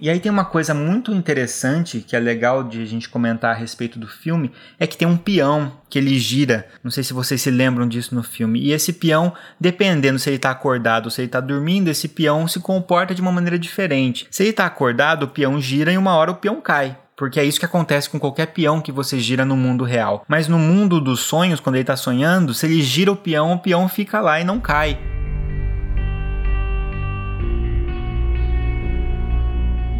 E 0.00 0.10
aí 0.10 0.18
tem 0.18 0.30
uma 0.30 0.44
coisa 0.44 0.74
muito 0.74 1.12
interessante 1.12 2.00
que 2.00 2.16
é 2.16 2.20
legal 2.20 2.64
de 2.64 2.82
a 2.82 2.84
gente 2.84 3.08
comentar 3.08 3.52
a 3.52 3.58
respeito 3.58 3.98
do 3.98 4.06
filme, 4.06 4.50
é 4.78 4.86
que 4.86 4.96
tem 4.96 5.06
um 5.06 5.16
peão 5.16 5.72
que 5.88 5.98
ele 5.98 6.18
gira. 6.18 6.68
Não 6.82 6.90
sei 6.90 7.04
se 7.04 7.12
vocês 7.12 7.40
se 7.40 7.50
lembram 7.50 7.88
disso 7.88 8.14
no 8.14 8.22
filme. 8.22 8.60
E 8.60 8.72
esse 8.72 8.92
peão, 8.92 9.32
dependendo 9.58 10.18
se 10.18 10.28
ele 10.28 10.36
está 10.36 10.50
acordado 10.50 11.06
ou 11.06 11.10
se 11.10 11.20
ele 11.20 11.26
está 11.26 11.40
dormindo, 11.40 11.88
esse 11.88 12.08
peão 12.08 12.46
se 12.48 12.60
comporta 12.60 13.14
de 13.14 13.22
uma 13.22 13.32
maneira 13.32 13.58
diferente. 13.58 14.26
Se 14.30 14.42
ele 14.42 14.50
está 14.50 14.66
acordado, 14.66 15.24
o 15.24 15.28
peão 15.28 15.60
gira 15.60 15.92
e 15.92 15.96
uma 15.96 16.14
hora 16.14 16.32
o 16.32 16.36
peão 16.36 16.60
cai. 16.60 16.98
Porque 17.16 17.38
é 17.38 17.44
isso 17.44 17.60
que 17.60 17.66
acontece 17.66 18.10
com 18.10 18.18
qualquer 18.18 18.46
peão 18.46 18.80
que 18.80 18.90
você 18.90 19.20
gira 19.20 19.44
no 19.44 19.56
mundo 19.56 19.84
real. 19.84 20.24
Mas 20.26 20.48
no 20.48 20.58
mundo 20.58 21.00
dos 21.00 21.20
sonhos, 21.20 21.60
quando 21.60 21.76
ele 21.76 21.82
está 21.82 21.96
sonhando, 21.96 22.52
se 22.52 22.66
ele 22.66 22.82
gira 22.82 23.12
o 23.12 23.16
peão, 23.16 23.52
o 23.52 23.58
peão 23.58 23.88
fica 23.88 24.20
lá 24.20 24.40
e 24.40 24.44
não 24.44 24.58
cai. 24.58 24.98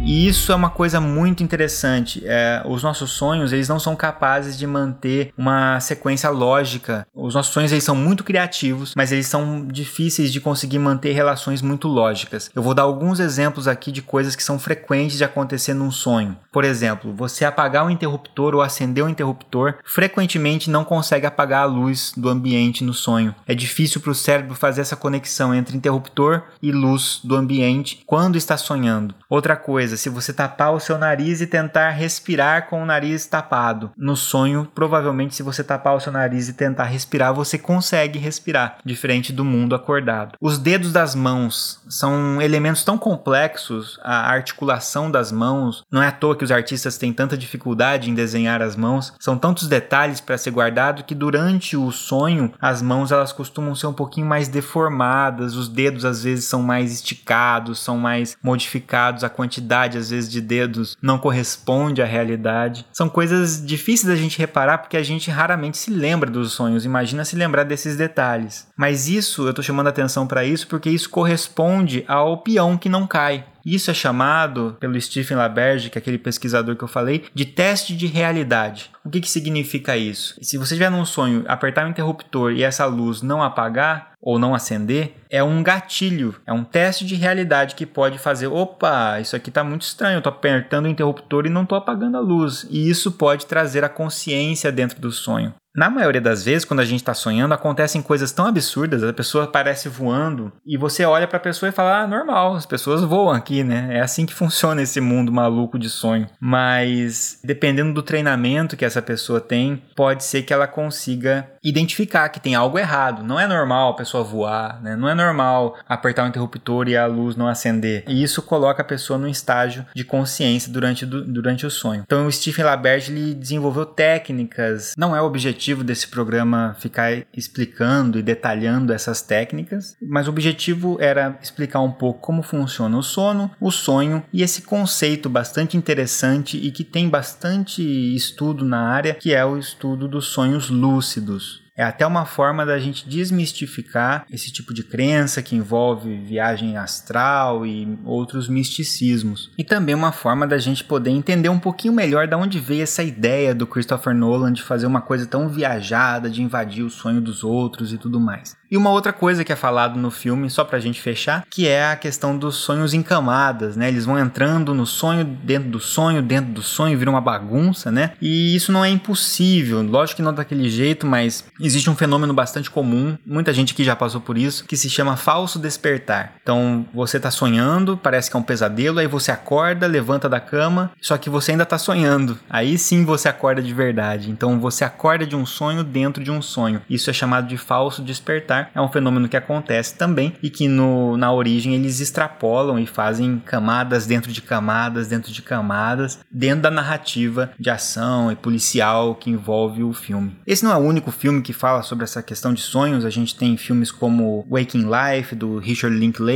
E 0.05 0.27
isso 0.27 0.51
é 0.51 0.55
uma 0.55 0.69
coisa 0.69 1.01
muito 1.01 1.41
interessante. 1.41 2.21
É, 2.23 2.61
os 2.63 2.83
nossos 2.83 3.09
sonhos, 3.09 3.51
eles 3.51 3.67
não 3.67 3.79
são 3.79 3.95
capazes 3.95 4.55
de 4.55 4.67
manter 4.67 5.33
uma 5.35 5.79
sequência 5.79 6.29
lógica. 6.29 7.07
Os 7.11 7.33
nossos 7.33 7.51
sonhos, 7.51 7.71
eles 7.71 7.83
são 7.83 7.95
muito 7.95 8.23
criativos, 8.23 8.93
mas 8.95 9.11
eles 9.11 9.25
são 9.25 9.65
difíceis 9.65 10.31
de 10.31 10.39
conseguir 10.39 10.77
manter 10.77 11.13
relações 11.13 11.59
muito 11.59 11.87
lógicas. 11.87 12.51
Eu 12.53 12.61
vou 12.61 12.75
dar 12.75 12.83
alguns 12.83 13.19
exemplos 13.19 13.67
aqui 13.67 13.91
de 13.91 14.03
coisas 14.03 14.35
que 14.35 14.43
são 14.43 14.59
frequentes 14.59 15.17
de 15.17 15.23
acontecer 15.23 15.73
num 15.73 15.89
sonho. 15.89 16.37
Por 16.51 16.63
exemplo, 16.63 17.11
você 17.15 17.43
apagar 17.43 17.83
o 17.83 17.89
interruptor 17.89 18.53
ou 18.53 18.61
acender 18.61 19.03
o 19.03 19.09
interruptor, 19.09 19.73
frequentemente 19.83 20.69
não 20.69 20.85
consegue 20.85 21.25
apagar 21.25 21.63
a 21.63 21.65
luz 21.65 22.13
do 22.15 22.29
ambiente 22.29 22.83
no 22.83 22.93
sonho. 22.93 23.33
É 23.47 23.55
difícil 23.55 23.99
para 23.99 24.11
o 24.11 24.15
cérebro 24.15 24.53
fazer 24.53 24.81
essa 24.81 24.95
conexão 24.95 25.53
entre 25.53 25.75
interruptor 25.75 26.43
e 26.61 26.71
luz 26.71 27.19
do 27.23 27.35
ambiente 27.35 28.03
quando 28.05 28.37
está 28.37 28.55
sonhando. 28.55 29.15
Outra 29.27 29.55
coisa, 29.55 29.94
coisa, 29.95 29.97
se 29.97 30.09
você 30.09 30.33
tapar 30.33 30.73
o 30.73 30.79
seu 30.79 30.97
nariz 30.97 31.41
e 31.41 31.47
tentar 31.47 31.89
respirar 31.89 32.67
com 32.67 32.83
o 32.83 32.85
nariz 32.85 33.25
tapado. 33.25 33.91
No 33.97 34.15
sonho, 34.15 34.69
provavelmente, 34.75 35.35
se 35.35 35.43
você 35.43 35.63
tapar 35.63 35.95
o 35.95 35.99
seu 35.99 36.11
nariz 36.11 36.49
e 36.49 36.53
tentar 36.53 36.85
respirar, 36.85 37.33
você 37.33 37.57
consegue 37.57 38.19
respirar, 38.19 38.77
diferente 38.85 39.33
do 39.33 39.45
mundo 39.45 39.73
acordado. 39.73 40.35
Os 40.39 40.57
dedos 40.57 40.91
das 40.91 41.15
mãos 41.15 41.81
são 41.87 42.41
elementos 42.41 42.83
tão 42.83 42.97
complexos, 42.97 43.99
a 44.03 44.31
articulação 44.31 45.09
das 45.09 45.31
mãos. 45.31 45.83
Não 45.91 46.01
é 46.01 46.07
à 46.07 46.11
toa 46.11 46.35
que 46.35 46.43
os 46.43 46.51
artistas 46.51 46.97
têm 46.97 47.13
tanta 47.13 47.37
dificuldade 47.37 48.09
em 48.09 48.13
desenhar 48.15 48.61
as 48.61 48.75
mãos. 48.75 49.13
São 49.19 49.37
tantos 49.37 49.67
detalhes 49.67 50.19
para 50.19 50.37
ser 50.37 50.51
guardado 50.51 51.03
que 51.03 51.15
durante 51.15 51.77
o 51.77 51.91
sonho 51.91 52.53
as 52.61 52.81
mãos 52.81 53.11
elas 53.11 53.31
costumam 53.31 53.75
ser 53.75 53.87
um 53.87 53.93
pouquinho 53.93 54.27
mais 54.27 54.47
deformadas, 54.47 55.55
os 55.55 55.69
dedos 55.69 56.05
às 56.05 56.23
vezes 56.23 56.45
são 56.45 56.61
mais 56.61 56.91
esticados, 56.91 57.79
são 57.79 57.97
mais 57.97 58.37
modificados, 58.43 59.23
a 59.23 59.29
quantidade 59.29 59.84
quantidade, 59.85 59.97
às 59.97 60.09
vezes, 60.09 60.29
de 60.29 60.41
dedos 60.41 60.97
não 61.01 61.17
corresponde 61.17 62.01
à 62.01 62.05
realidade. 62.05 62.85
São 62.91 63.07
coisas 63.07 63.63
difíceis 63.65 64.07
da 64.07 64.15
gente 64.15 64.37
reparar 64.37 64.79
porque 64.79 64.97
a 64.97 65.03
gente 65.03 65.29
raramente 65.29 65.77
se 65.77 65.91
lembra 65.91 66.29
dos 66.29 66.53
sonhos. 66.53 66.85
Imagina 66.85 67.25
se 67.25 67.35
lembrar 67.35 67.63
desses 67.63 67.95
detalhes. 67.95 68.67
Mas 68.75 69.07
isso, 69.07 69.47
eu 69.47 69.53
tô 69.53 69.61
chamando 69.61 69.87
atenção 69.87 70.27
para 70.27 70.43
isso 70.43 70.67
porque 70.67 70.89
isso 70.89 71.09
corresponde 71.09 72.03
ao 72.07 72.39
peão 72.39 72.77
que 72.77 72.89
não 72.89 73.07
cai. 73.07 73.45
Isso 73.65 73.89
é 73.89 73.93
chamado 73.93 74.77
pelo 74.79 74.99
Stephen 75.01 75.37
LaBerge, 75.37 75.89
que 75.89 75.97
é 75.97 75.99
aquele 75.99 76.19
pesquisador 76.19 76.75
que 76.75 76.83
eu 76.83 76.87
falei, 76.87 77.25
de 77.33 77.45
teste 77.45 77.95
de 77.95 78.05
realidade. 78.05 78.91
O 79.05 79.09
que, 79.09 79.21
que 79.21 79.29
significa 79.29 79.95
isso? 79.95 80.35
Se 80.41 80.57
você 80.57 80.73
estiver 80.73 80.89
num 80.89 81.05
sonho, 81.05 81.45
apertar 81.47 81.85
o 81.85 81.89
interruptor 81.89 82.51
e 82.51 82.63
essa 82.63 82.85
luz 82.85 83.21
não 83.21 83.43
apagar 83.43 84.13
ou 84.19 84.39
não 84.39 84.55
acender, 84.55 85.15
é 85.29 85.43
um 85.43 85.61
gatilho, 85.61 86.35
é 86.47 86.51
um 86.51 86.63
teste 86.63 87.05
de 87.05 87.13
realidade 87.13 87.75
que 87.75 87.85
pode 87.85 88.17
fazer, 88.17 88.47
opa, 88.47 89.19
isso 89.19 89.35
aqui 89.35 89.49
está 89.49 89.63
muito 89.63 89.83
estranho, 89.83 90.15
eu 90.15 90.17
estou 90.17 90.33
apertando 90.33 90.85
o 90.85 90.89
interruptor 90.89 91.45
e 91.45 91.49
não 91.49 91.61
estou 91.61 91.77
apagando 91.77 92.17
a 92.17 92.21
luz. 92.21 92.65
E 92.71 92.89
isso 92.89 93.11
pode 93.11 93.45
trazer 93.45 93.83
a 93.83 93.89
consciência 93.89 94.71
dentro 94.71 94.99
do 94.99 95.11
sonho. 95.11 95.53
Na 95.75 95.89
maioria 95.89 96.21
das 96.21 96.41
vezes, 96.41 96.63
quando 96.63 96.79
a 96.79 96.85
gente 96.85 97.01
está 97.01 97.13
sonhando, 97.13 97.53
acontecem 97.53 98.01
coisas 98.01 98.31
tão 98.31 98.45
absurdas, 98.45 99.03
a 99.03 99.11
pessoa 99.11 99.43
aparece 99.43 99.89
voando 99.89 100.53
e 100.65 100.77
você 100.77 101.03
olha 101.03 101.27
para 101.27 101.35
a 101.35 101.41
pessoa 101.41 101.67
e 101.67 101.73
fala: 101.73 101.99
ah, 101.99 102.07
normal, 102.07 102.55
as 102.55 102.65
pessoas 102.65 103.03
voam 103.03 103.31
aqui, 103.31 103.61
né? 103.61 103.89
É 103.91 103.99
assim 103.99 104.25
que 104.25 104.33
funciona 104.33 104.81
esse 104.81 105.01
mundo 105.01 105.33
maluco 105.33 105.77
de 105.77 105.89
sonho. 105.89 106.29
Mas 106.39 107.41
dependendo 107.43 107.93
do 107.93 108.01
treinamento 108.01 108.77
que 108.77 108.85
essa 108.95 109.01
pessoa 109.01 109.41
tem, 109.41 109.81
pode 109.93 110.23
ser 110.23 110.43
que 110.43 110.53
ela 110.53 110.67
consiga 110.67 111.49
identificar 111.65 112.29
que 112.29 112.39
tem 112.39 112.55
algo 112.55 112.77
errado. 112.77 113.23
Não 113.23 113.39
é 113.39 113.47
normal 113.47 113.91
a 113.91 113.95
pessoa 113.95 114.23
voar, 114.23 114.81
né? 114.81 114.95
Não 114.95 115.09
é 115.09 115.15
normal 115.15 115.77
apertar 115.87 116.25
o 116.25 116.27
interruptor 116.27 116.87
e 116.87 116.95
a 116.95 117.05
luz 117.05 117.35
não 117.35 117.47
acender. 117.47 118.03
E 118.07 118.23
isso 118.23 118.41
coloca 118.41 118.81
a 118.81 118.85
pessoa 118.85 119.19
num 119.19 119.27
estágio 119.27 119.85
de 119.95 120.03
consciência 120.03 120.71
durante, 120.71 121.05
durante 121.05 121.65
o 121.65 121.71
sonho. 121.71 122.03
Então 122.05 122.27
o 122.27 122.31
Stephen 122.31 122.65
LaBerge 122.65 123.11
ele 123.11 123.33
desenvolveu 123.33 123.85
técnicas, 123.85 124.93
não 124.97 125.15
é 125.15 125.21
o 125.21 125.25
objetivo 125.25 125.55
objetivo 125.55 125.83
desse 125.83 126.07
programa 126.07 126.75
ficar 126.79 127.25
explicando 127.35 128.19
e 128.19 128.23
detalhando 128.23 128.93
essas 128.93 129.21
técnicas, 129.21 129.95
mas 130.01 130.27
o 130.27 130.29
objetivo 130.29 130.97
era 130.99 131.37
explicar 131.41 131.81
um 131.81 131.91
pouco 131.91 132.19
como 132.19 132.43
funciona 132.43 132.97
o 132.97 133.03
sono, 133.03 133.51
o 133.59 133.71
sonho 133.71 134.23
e 134.33 134.41
esse 134.41 134.61
conceito 134.63 135.29
bastante 135.29 135.77
interessante 135.77 136.57
e 136.57 136.71
que 136.71 136.83
tem 136.83 137.09
bastante 137.09 137.81
estudo 138.15 138.65
na 138.65 138.89
área, 138.89 139.15
que 139.15 139.33
é 139.33 139.45
o 139.45 139.57
estudo 139.57 140.07
dos 140.07 140.27
sonhos 140.27 140.69
lúcidos. 140.69 141.54
É 141.77 141.83
até 141.83 142.07
uma 142.07 142.25
forma 142.25 142.65
da 142.65 142.79
gente 142.79 143.07
desmistificar 143.07 144.25
esse 144.31 144.49
tipo 144.49 144.73
de 144.73 144.81
crença 144.81 145.41
que 145.41 145.57
envolve 145.57 146.15
viagem 146.15 146.77
astral 146.77 147.65
e 147.65 147.99
outros 148.05 148.47
misticismos. 148.47 149.51
E 149.57 149.63
também 149.63 149.93
uma 149.93 150.13
forma 150.13 150.47
da 150.47 150.57
gente 150.57 150.85
poder 150.85 151.09
entender 151.09 151.49
um 151.49 151.59
pouquinho 151.59 151.93
melhor 151.93 152.27
de 152.27 152.35
onde 152.35 152.59
veio 152.59 152.83
essa 152.83 153.03
ideia 153.03 153.53
do 153.53 153.67
Christopher 153.67 154.15
Nolan 154.15 154.53
de 154.53 154.63
fazer 154.63 154.87
uma 154.87 155.01
coisa 155.01 155.25
tão 155.25 155.49
viajada, 155.49 156.29
de 156.29 156.41
invadir 156.41 156.83
o 156.83 156.89
sonho 156.89 157.19
dos 157.19 157.43
outros 157.43 157.91
e 157.91 157.97
tudo 157.97 158.21
mais. 158.21 158.55
E 158.69 158.77
uma 158.77 158.89
outra 158.89 159.13
coisa 159.13 159.43
que 159.43 159.51
é 159.51 159.55
falado 159.55 159.99
no 159.99 160.09
filme, 160.09 160.49
só 160.49 160.63
pra 160.63 160.79
gente 160.79 161.01
fechar, 161.01 161.45
que 161.49 161.67
é 161.67 161.91
a 161.91 161.95
questão 161.95 162.37
dos 162.37 162.55
sonhos 162.55 162.93
em 162.93 163.01
camadas, 163.01 163.75
né? 163.75 163.87
Eles 163.87 164.05
vão 164.05 164.17
entrando 164.17 164.73
no 164.73 164.85
sonho, 164.85 165.23
dentro 165.23 165.69
do 165.69 165.79
sonho, 165.79 166.21
dentro 166.21 166.51
do 166.51 166.61
sonho, 166.61 166.97
vira 166.97 167.09
uma 167.09 167.21
bagunça, 167.21 167.91
né? 167.91 168.13
E 168.21 168.55
isso 168.55 168.71
não 168.71 168.83
é 168.83 168.89
impossível, 168.89 169.81
lógico 169.81 170.17
que 170.17 170.21
não 170.23 170.33
daquele 170.33 170.69
jeito, 170.69 171.05
mas 171.05 171.45
existe 171.59 171.89
um 171.89 171.95
fenômeno 171.95 172.33
bastante 172.33 172.69
comum, 172.69 173.17
muita 173.25 173.53
gente 173.53 173.73
aqui 173.73 173.83
já 173.83 173.95
passou 173.95 174.21
por 174.21 174.37
isso, 174.37 174.65
que 174.65 174.77
se 174.77 174.89
chama 174.89 175.15
falso 175.15 175.59
despertar. 175.59 176.34
Então 176.45 176.85
você 176.93 177.19
tá 177.19 177.31
sonhando, 177.31 177.97
parece 177.97 178.29
que 178.29 178.37
é 178.37 178.39
um 178.39 178.43
pesadelo, 178.43 178.99
aí 178.99 179.07
você 179.07 179.31
acorda, 179.31 179.87
levanta 179.87 180.29
da 180.29 180.39
cama, 180.39 180.91
só 181.01 181.17
que 181.17 181.27
você 181.27 181.53
ainda 181.53 181.65
tá 181.65 181.75
sonhando. 181.79 182.37
Aí 182.47 182.77
sim 182.77 183.03
você 183.03 183.27
acorda 183.27 183.63
de 183.63 183.73
verdade. 183.73 184.29
Então 184.29 184.59
você 184.59 184.83
acorda 184.83 185.25
de 185.25 185.35
um 185.35 185.43
sonho 185.43 185.83
dentro 185.83 186.23
de 186.23 186.29
um 186.29 186.43
sonho. 186.43 186.83
Isso 186.87 187.09
é 187.09 187.13
chamado 187.13 187.47
de 187.47 187.57
falso 187.57 188.03
despertar. 188.03 188.69
É 188.75 188.79
um 188.79 188.91
fenômeno 188.91 189.27
que 189.27 189.35
acontece 189.35 189.95
também 189.95 190.35
e 190.43 190.51
que 190.51 190.67
no, 190.67 191.17
na 191.17 191.33
origem 191.33 191.73
eles 191.73 191.99
extrapolam 191.99 192.77
e 192.77 192.85
fazem 192.85 193.41
camadas 193.43 194.05
dentro 194.05 194.31
de 194.31 194.43
camadas, 194.43 195.07
dentro 195.07 195.31
de 195.31 195.41
camadas, 195.41 196.19
dentro 196.29 196.61
da 196.61 196.69
narrativa 196.69 197.49
de 197.59 197.71
ação 197.71 198.31
e 198.31 198.35
policial 198.35 199.15
que 199.15 199.31
envolve 199.31 199.81
o 199.81 199.93
filme. 199.93 200.37
Esse 200.45 200.63
não 200.63 200.71
é 200.71 200.75
o 200.75 200.85
único 200.85 201.09
filme 201.09 201.41
que 201.41 201.53
fala 201.53 201.81
sobre 201.81 202.03
essa 202.03 202.21
questão 202.21 202.53
de 202.53 202.61
sonhos. 202.61 203.03
A 203.03 203.09
gente 203.09 203.35
tem 203.35 203.57
filmes 203.57 203.91
como 203.91 204.45
Waking 204.47 204.85
Life, 204.85 205.33
do 205.33 205.57
Richard 205.57 205.97
Linklater. 205.97 206.34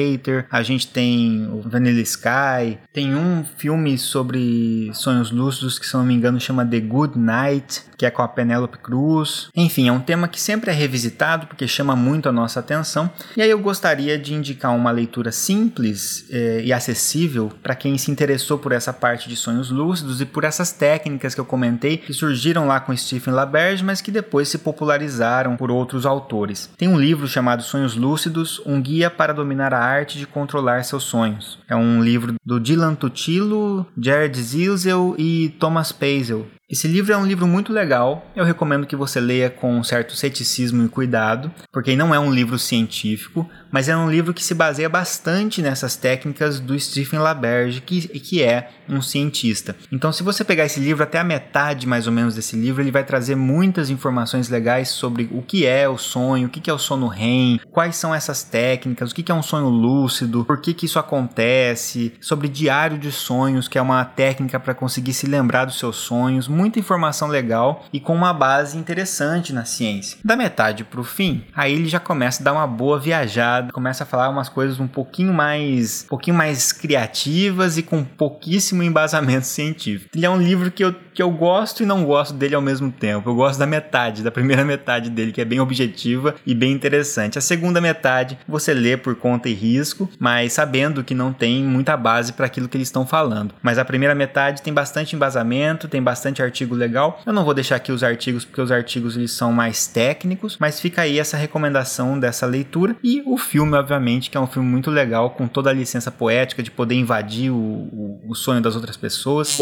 A 0.50 0.62
gente 0.62 0.88
tem 0.88 1.48
o 1.52 1.62
Vanilla 1.62 2.02
Sky. 2.02 2.78
Tem 2.94 3.16
um 3.16 3.44
filme 3.58 3.98
sobre 3.98 4.92
sonhos 4.94 5.32
lúcidos 5.32 5.78
que, 5.78 5.86
se 5.86 5.94
não 5.96 6.06
me 6.06 6.14
engano, 6.14 6.40
chama 6.40 6.66
The 6.66 6.80
Good 6.80 7.18
Night, 7.18 7.84
que 7.98 8.06
é 8.06 8.12
com 8.12 8.22
a 8.22 8.28
Penélope 8.28 8.78
Cruz. 8.78 9.50
Enfim, 9.56 9.90
é 9.90 9.92
um 9.92 10.00
tema 10.00 10.28
que 10.28 10.40
sempre 10.40 10.72
é 10.72 10.74
revisitado 10.74 11.48
porque 11.48 11.68
chama 11.68 11.96
muito 11.96 12.30
a 12.30 12.32
nossa 12.32 12.60
atenção. 12.60 13.10
E 13.36 13.42
aí 13.42 13.50
eu 13.50 13.60
gostaria 13.60 14.18
de 14.18 14.34
indicar 14.34 14.76
uma 14.76 14.92
leitura 14.92 15.32
simples 15.32 16.26
eh, 16.30 16.62
e 16.64 16.72
acessível 16.72 17.52
para 17.62 17.76
quem 17.76 17.98
se 17.98 18.10
interessou 18.10 18.58
por 18.58 18.72
essa 18.72 18.94
parte 18.94 19.28
de 19.28 19.36
sonhos 19.36 19.70
lúcidos 19.70 20.22
e 20.22 20.26
por 20.26 20.44
essas 20.44 20.72
técnicas 20.72 21.36
que 21.36 21.42
eu 21.42 21.46
comentei 21.46 21.98
que 21.98 22.14
surgiram 22.14 22.68
lá 22.68 22.80
com 22.80 22.96
Stephen 22.96 23.34
LaBerge, 23.34 23.84
mas 23.84 24.02
que 24.02 24.12
depois 24.12 24.48
se 24.48 24.60
popularizaram 24.60 25.58
por 25.58 25.70
outros 25.70 26.06
autores. 26.06 26.70
Tem 26.78 26.88
um 26.88 27.00
livro 27.00 27.28
chamado 27.28 27.64
Sonhos 27.64 27.96
Lúcidos, 27.96 28.62
um 28.66 28.82
guia 28.82 29.10
para 29.10 29.34
dominar 29.34 29.74
a 29.74 29.80
arte 29.90 30.18
de 30.18 30.28
controlar 30.28 30.84
seus 30.84 31.04
sonhos. 31.04 31.60
É 31.68 31.76
um 31.76 32.04
livro 32.04 32.36
do 32.46 32.60
Dylan 32.60 32.96
Tuchilo, 32.96 33.86
Jared 33.98 34.42
Zilzel 34.42 35.16
e 35.18 35.50
Thomas 35.60 35.92
Pazel. 35.92 36.48
Esse 36.70 36.88
livro 36.88 37.12
é 37.12 37.18
um 37.18 37.26
livro 37.26 37.48
muito 37.48 37.74
legal. 37.74 38.28
Eu 38.36 38.46
recomendo 38.46 38.86
que 38.86 38.96
você 38.96 39.20
leia 39.20 39.50
com 39.50 39.80
um 39.80 39.84
certo 39.84 40.16
ceticismo 40.16 40.86
e 40.86 40.88
cuidado, 40.88 41.52
porque 41.74 41.96
não 41.96 42.14
é 42.14 42.20
um 42.20 42.32
livro 42.32 42.60
científico, 42.60 43.50
mas 43.72 43.90
é 43.90 43.98
um 43.98 44.08
livro 44.08 44.36
que 44.36 44.44
se 44.44 44.54
baseia 44.54 44.88
bastante 44.88 45.64
nessas 45.64 45.96
técnicas 45.96 46.60
do 46.60 46.80
Stephen 46.80 47.22
LaBerge, 47.22 47.82
que, 47.82 48.08
que 48.20 48.44
é 48.44 48.70
um 48.88 49.02
cientista. 49.02 49.76
Então, 49.92 50.12
se 50.12 50.22
você 50.22 50.44
pegar 50.44 50.66
esse 50.66 50.80
livro 50.80 51.02
até 51.02 51.18
a 51.18 51.24
metade 51.24 51.88
mais 51.88 52.06
ou 52.06 52.14
menos 52.14 52.36
desse 52.36 52.56
livro, 52.56 52.84
ele 52.84 52.92
vai 52.92 53.04
trazer 53.04 53.34
muitas 53.34 53.90
informações 53.90 54.48
legais 54.48 54.90
sobre 54.90 55.28
o 55.32 55.42
que 55.42 55.66
é 55.66 55.90
o 55.90 55.98
sonho, 55.98 56.48
o 56.48 56.52
que 56.52 56.70
é 56.70 56.74
o 56.74 56.78
sono 56.78 57.08
REM, 57.08 57.60
quais 57.72 57.96
são 57.96 58.14
essas 58.14 58.44
técnicas, 58.44 59.12
o 59.12 59.16
que 59.16 59.32
é 59.32 59.36
um 59.36 59.42
sonho 59.42 59.70
lúcido, 59.70 60.46
por 60.46 60.62
que, 60.62 60.76
que 60.76 60.86
isso 60.86 61.00
acontece, 61.00 62.14
sobre 62.22 62.48
diário 62.48 63.00
de 63.00 63.12
sonhos, 63.12 63.68
que 63.68 63.80
é 63.80 63.82
uma 63.82 64.06
técnica 64.06 64.60
para 64.60 64.76
conseguir 64.76 65.14
se 65.14 65.26
lembrar 65.26 65.66
dos 65.66 65.80
seus 65.80 65.96
sonhos 65.96 66.48
muita 66.60 66.78
informação 66.78 67.30
legal 67.30 67.86
e 67.94 68.02
com 68.02 68.14
uma 68.14 68.34
base 68.34 68.78
interessante 68.78 69.54
na 69.54 69.64
ciência. 69.64 70.18
Da 70.26 70.36
metade 70.36 70.84
para 70.84 71.00
o 71.00 71.06
fim, 71.06 71.46
aí 71.56 71.74
ele 71.74 71.88
já 71.88 72.02
começa 72.02 72.44
a 72.44 72.44
dar 72.44 72.52
uma 72.52 72.68
boa 72.68 73.00
viajada, 73.00 73.72
começa 73.72 74.04
a 74.04 74.06
falar 74.06 74.28
umas 74.28 74.50
coisas 74.50 74.78
um 74.78 74.88
pouquinho 74.88 75.34
mais, 75.34 76.04
um 76.06 76.10
pouquinho 76.10 76.36
mais 76.36 76.74
criativas 76.74 77.78
e 77.78 77.84
com 77.84 78.04
pouquíssimo 78.04 78.84
embasamento 78.84 79.46
científico. 79.48 80.10
Ele 80.14 80.26
é 80.26 80.30
um 80.30 80.38
livro 80.38 80.70
que 80.70 80.84
eu, 80.84 80.94
que 81.14 81.22
eu 81.22 81.32
gosto 81.32 81.82
e 81.82 81.86
não 81.86 82.04
gosto 82.04 82.34
dele 82.34 82.56
ao 82.56 82.62
mesmo 82.62 82.92
tempo. 82.92 83.30
Eu 83.30 83.36
gosto 83.36 83.58
da 83.58 83.66
metade, 83.66 84.22
da 84.22 84.32
primeira 84.32 84.66
metade 84.66 85.10
dele, 85.10 85.32
que 85.32 85.40
é 85.40 85.46
bem 85.46 85.62
objetiva 85.62 86.36
e 86.46 86.54
bem 86.54 86.74
interessante. 86.74 87.38
A 87.38 87.42
segunda 87.42 87.80
metade 87.80 88.38
você 88.46 88.74
lê 88.74 88.98
por 88.98 89.16
conta 89.16 89.48
e 89.48 89.54
risco, 89.54 90.10
mas 90.20 90.52
sabendo 90.52 91.06
que 91.06 91.16
não 91.16 91.32
tem 91.32 91.64
muita 91.64 91.96
base 91.96 92.34
para 92.34 92.48
aquilo 92.48 92.68
que 92.68 92.76
eles 92.76 92.90
estão 92.90 93.08
falando. 93.08 93.56
Mas 93.62 93.78
a 93.78 93.86
primeira 93.86 94.14
metade 94.14 94.62
tem 94.62 94.74
bastante 94.74 95.16
embasamento, 95.16 95.88
tem 95.88 96.04
bastante 96.04 96.42
artigo 96.50 96.76
legal. 96.76 97.22
Eu 97.26 97.34
não 97.34 97.46
vou 97.46 97.54
deixar 97.54 97.76
aqui 97.76 97.92
os 97.92 98.04
artigos 98.04 98.44
porque 98.44 98.62
os 98.62 98.72
artigos 98.72 99.16
eles 99.16 99.32
são 99.32 99.52
mais 99.52 99.86
técnicos, 99.88 100.58
mas 100.60 100.80
fica 100.80 101.04
aí 101.04 101.20
essa 101.20 101.38
recomendação 101.38 102.20
dessa 102.20 102.46
leitura 102.46 102.96
e 103.04 103.22
o 103.26 103.38
filme, 103.38 103.78
obviamente, 103.78 104.30
que 104.30 104.38
é 104.38 104.40
um 104.40 104.48
filme 104.48 104.68
muito 104.68 104.92
legal 104.92 105.30
com 105.32 105.48
toda 105.48 105.70
a 105.70 105.74
licença 105.74 106.12
poética 106.12 106.64
de 106.64 106.72
poder 106.72 106.96
invadir 106.96 107.52
o, 107.52 107.56
o, 107.56 108.22
o 108.30 108.36
sonho 108.36 108.62
das 108.62 108.76
outras 108.76 108.98
pessoas. 108.98 109.56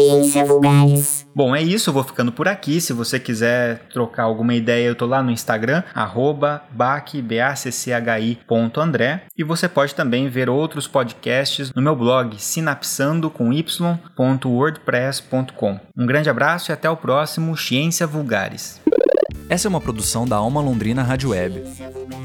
Bom, 1.34 1.54
é 1.54 1.62
isso, 1.62 1.90
eu 1.90 1.94
vou 1.94 2.02
ficando 2.02 2.32
por 2.32 2.48
aqui. 2.48 2.80
Se 2.80 2.92
você 2.92 3.20
quiser 3.20 3.86
trocar 3.92 4.24
alguma 4.24 4.54
ideia, 4.54 4.86
eu 4.86 4.94
tô 4.94 5.06
lá 5.06 5.22
no 5.22 5.30
Instagram, 5.30 5.82
arroba 5.94 6.62
bacchi.andré 6.70 7.28
e 9.36 9.44
você 9.44 9.68
pode 9.68 9.94
também 9.94 10.28
ver 10.28 10.48
outros 10.48 10.88
podcasts 10.88 11.70
no 11.74 11.82
meu 11.82 11.94
blog 11.94 12.36
sinapsando 12.38 13.28
com 13.30 13.52
y.wordpress.com. 13.52 15.80
Um 15.96 16.06
grande 16.06 16.30
abraço 16.30 16.70
e 16.70 16.72
até 16.78 16.88
o 16.88 16.96
próximo 16.96 17.56
Ciência 17.56 18.06
Vulgares. 18.06 18.80
Essa 19.48 19.66
é 19.66 19.68
uma 19.68 19.80
produção 19.80 20.24
da 20.24 20.36
Alma 20.36 20.60
Londrina 20.60 21.02
Rádio 21.02 21.30
Web. 21.30 21.64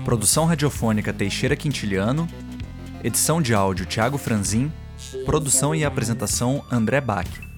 Produção 0.05 0.45
radiofônica 0.45 1.11
Teixeira 1.11 1.55
Quintiliano. 1.55 2.27
Edição 3.03 3.41
de 3.41 3.55
áudio 3.55 3.87
Thiago 3.87 4.19
Franzin. 4.19 4.71
Produção 5.25 5.73
e 5.73 5.83
apresentação 5.83 6.63
André 6.71 7.01
Bach. 7.01 7.52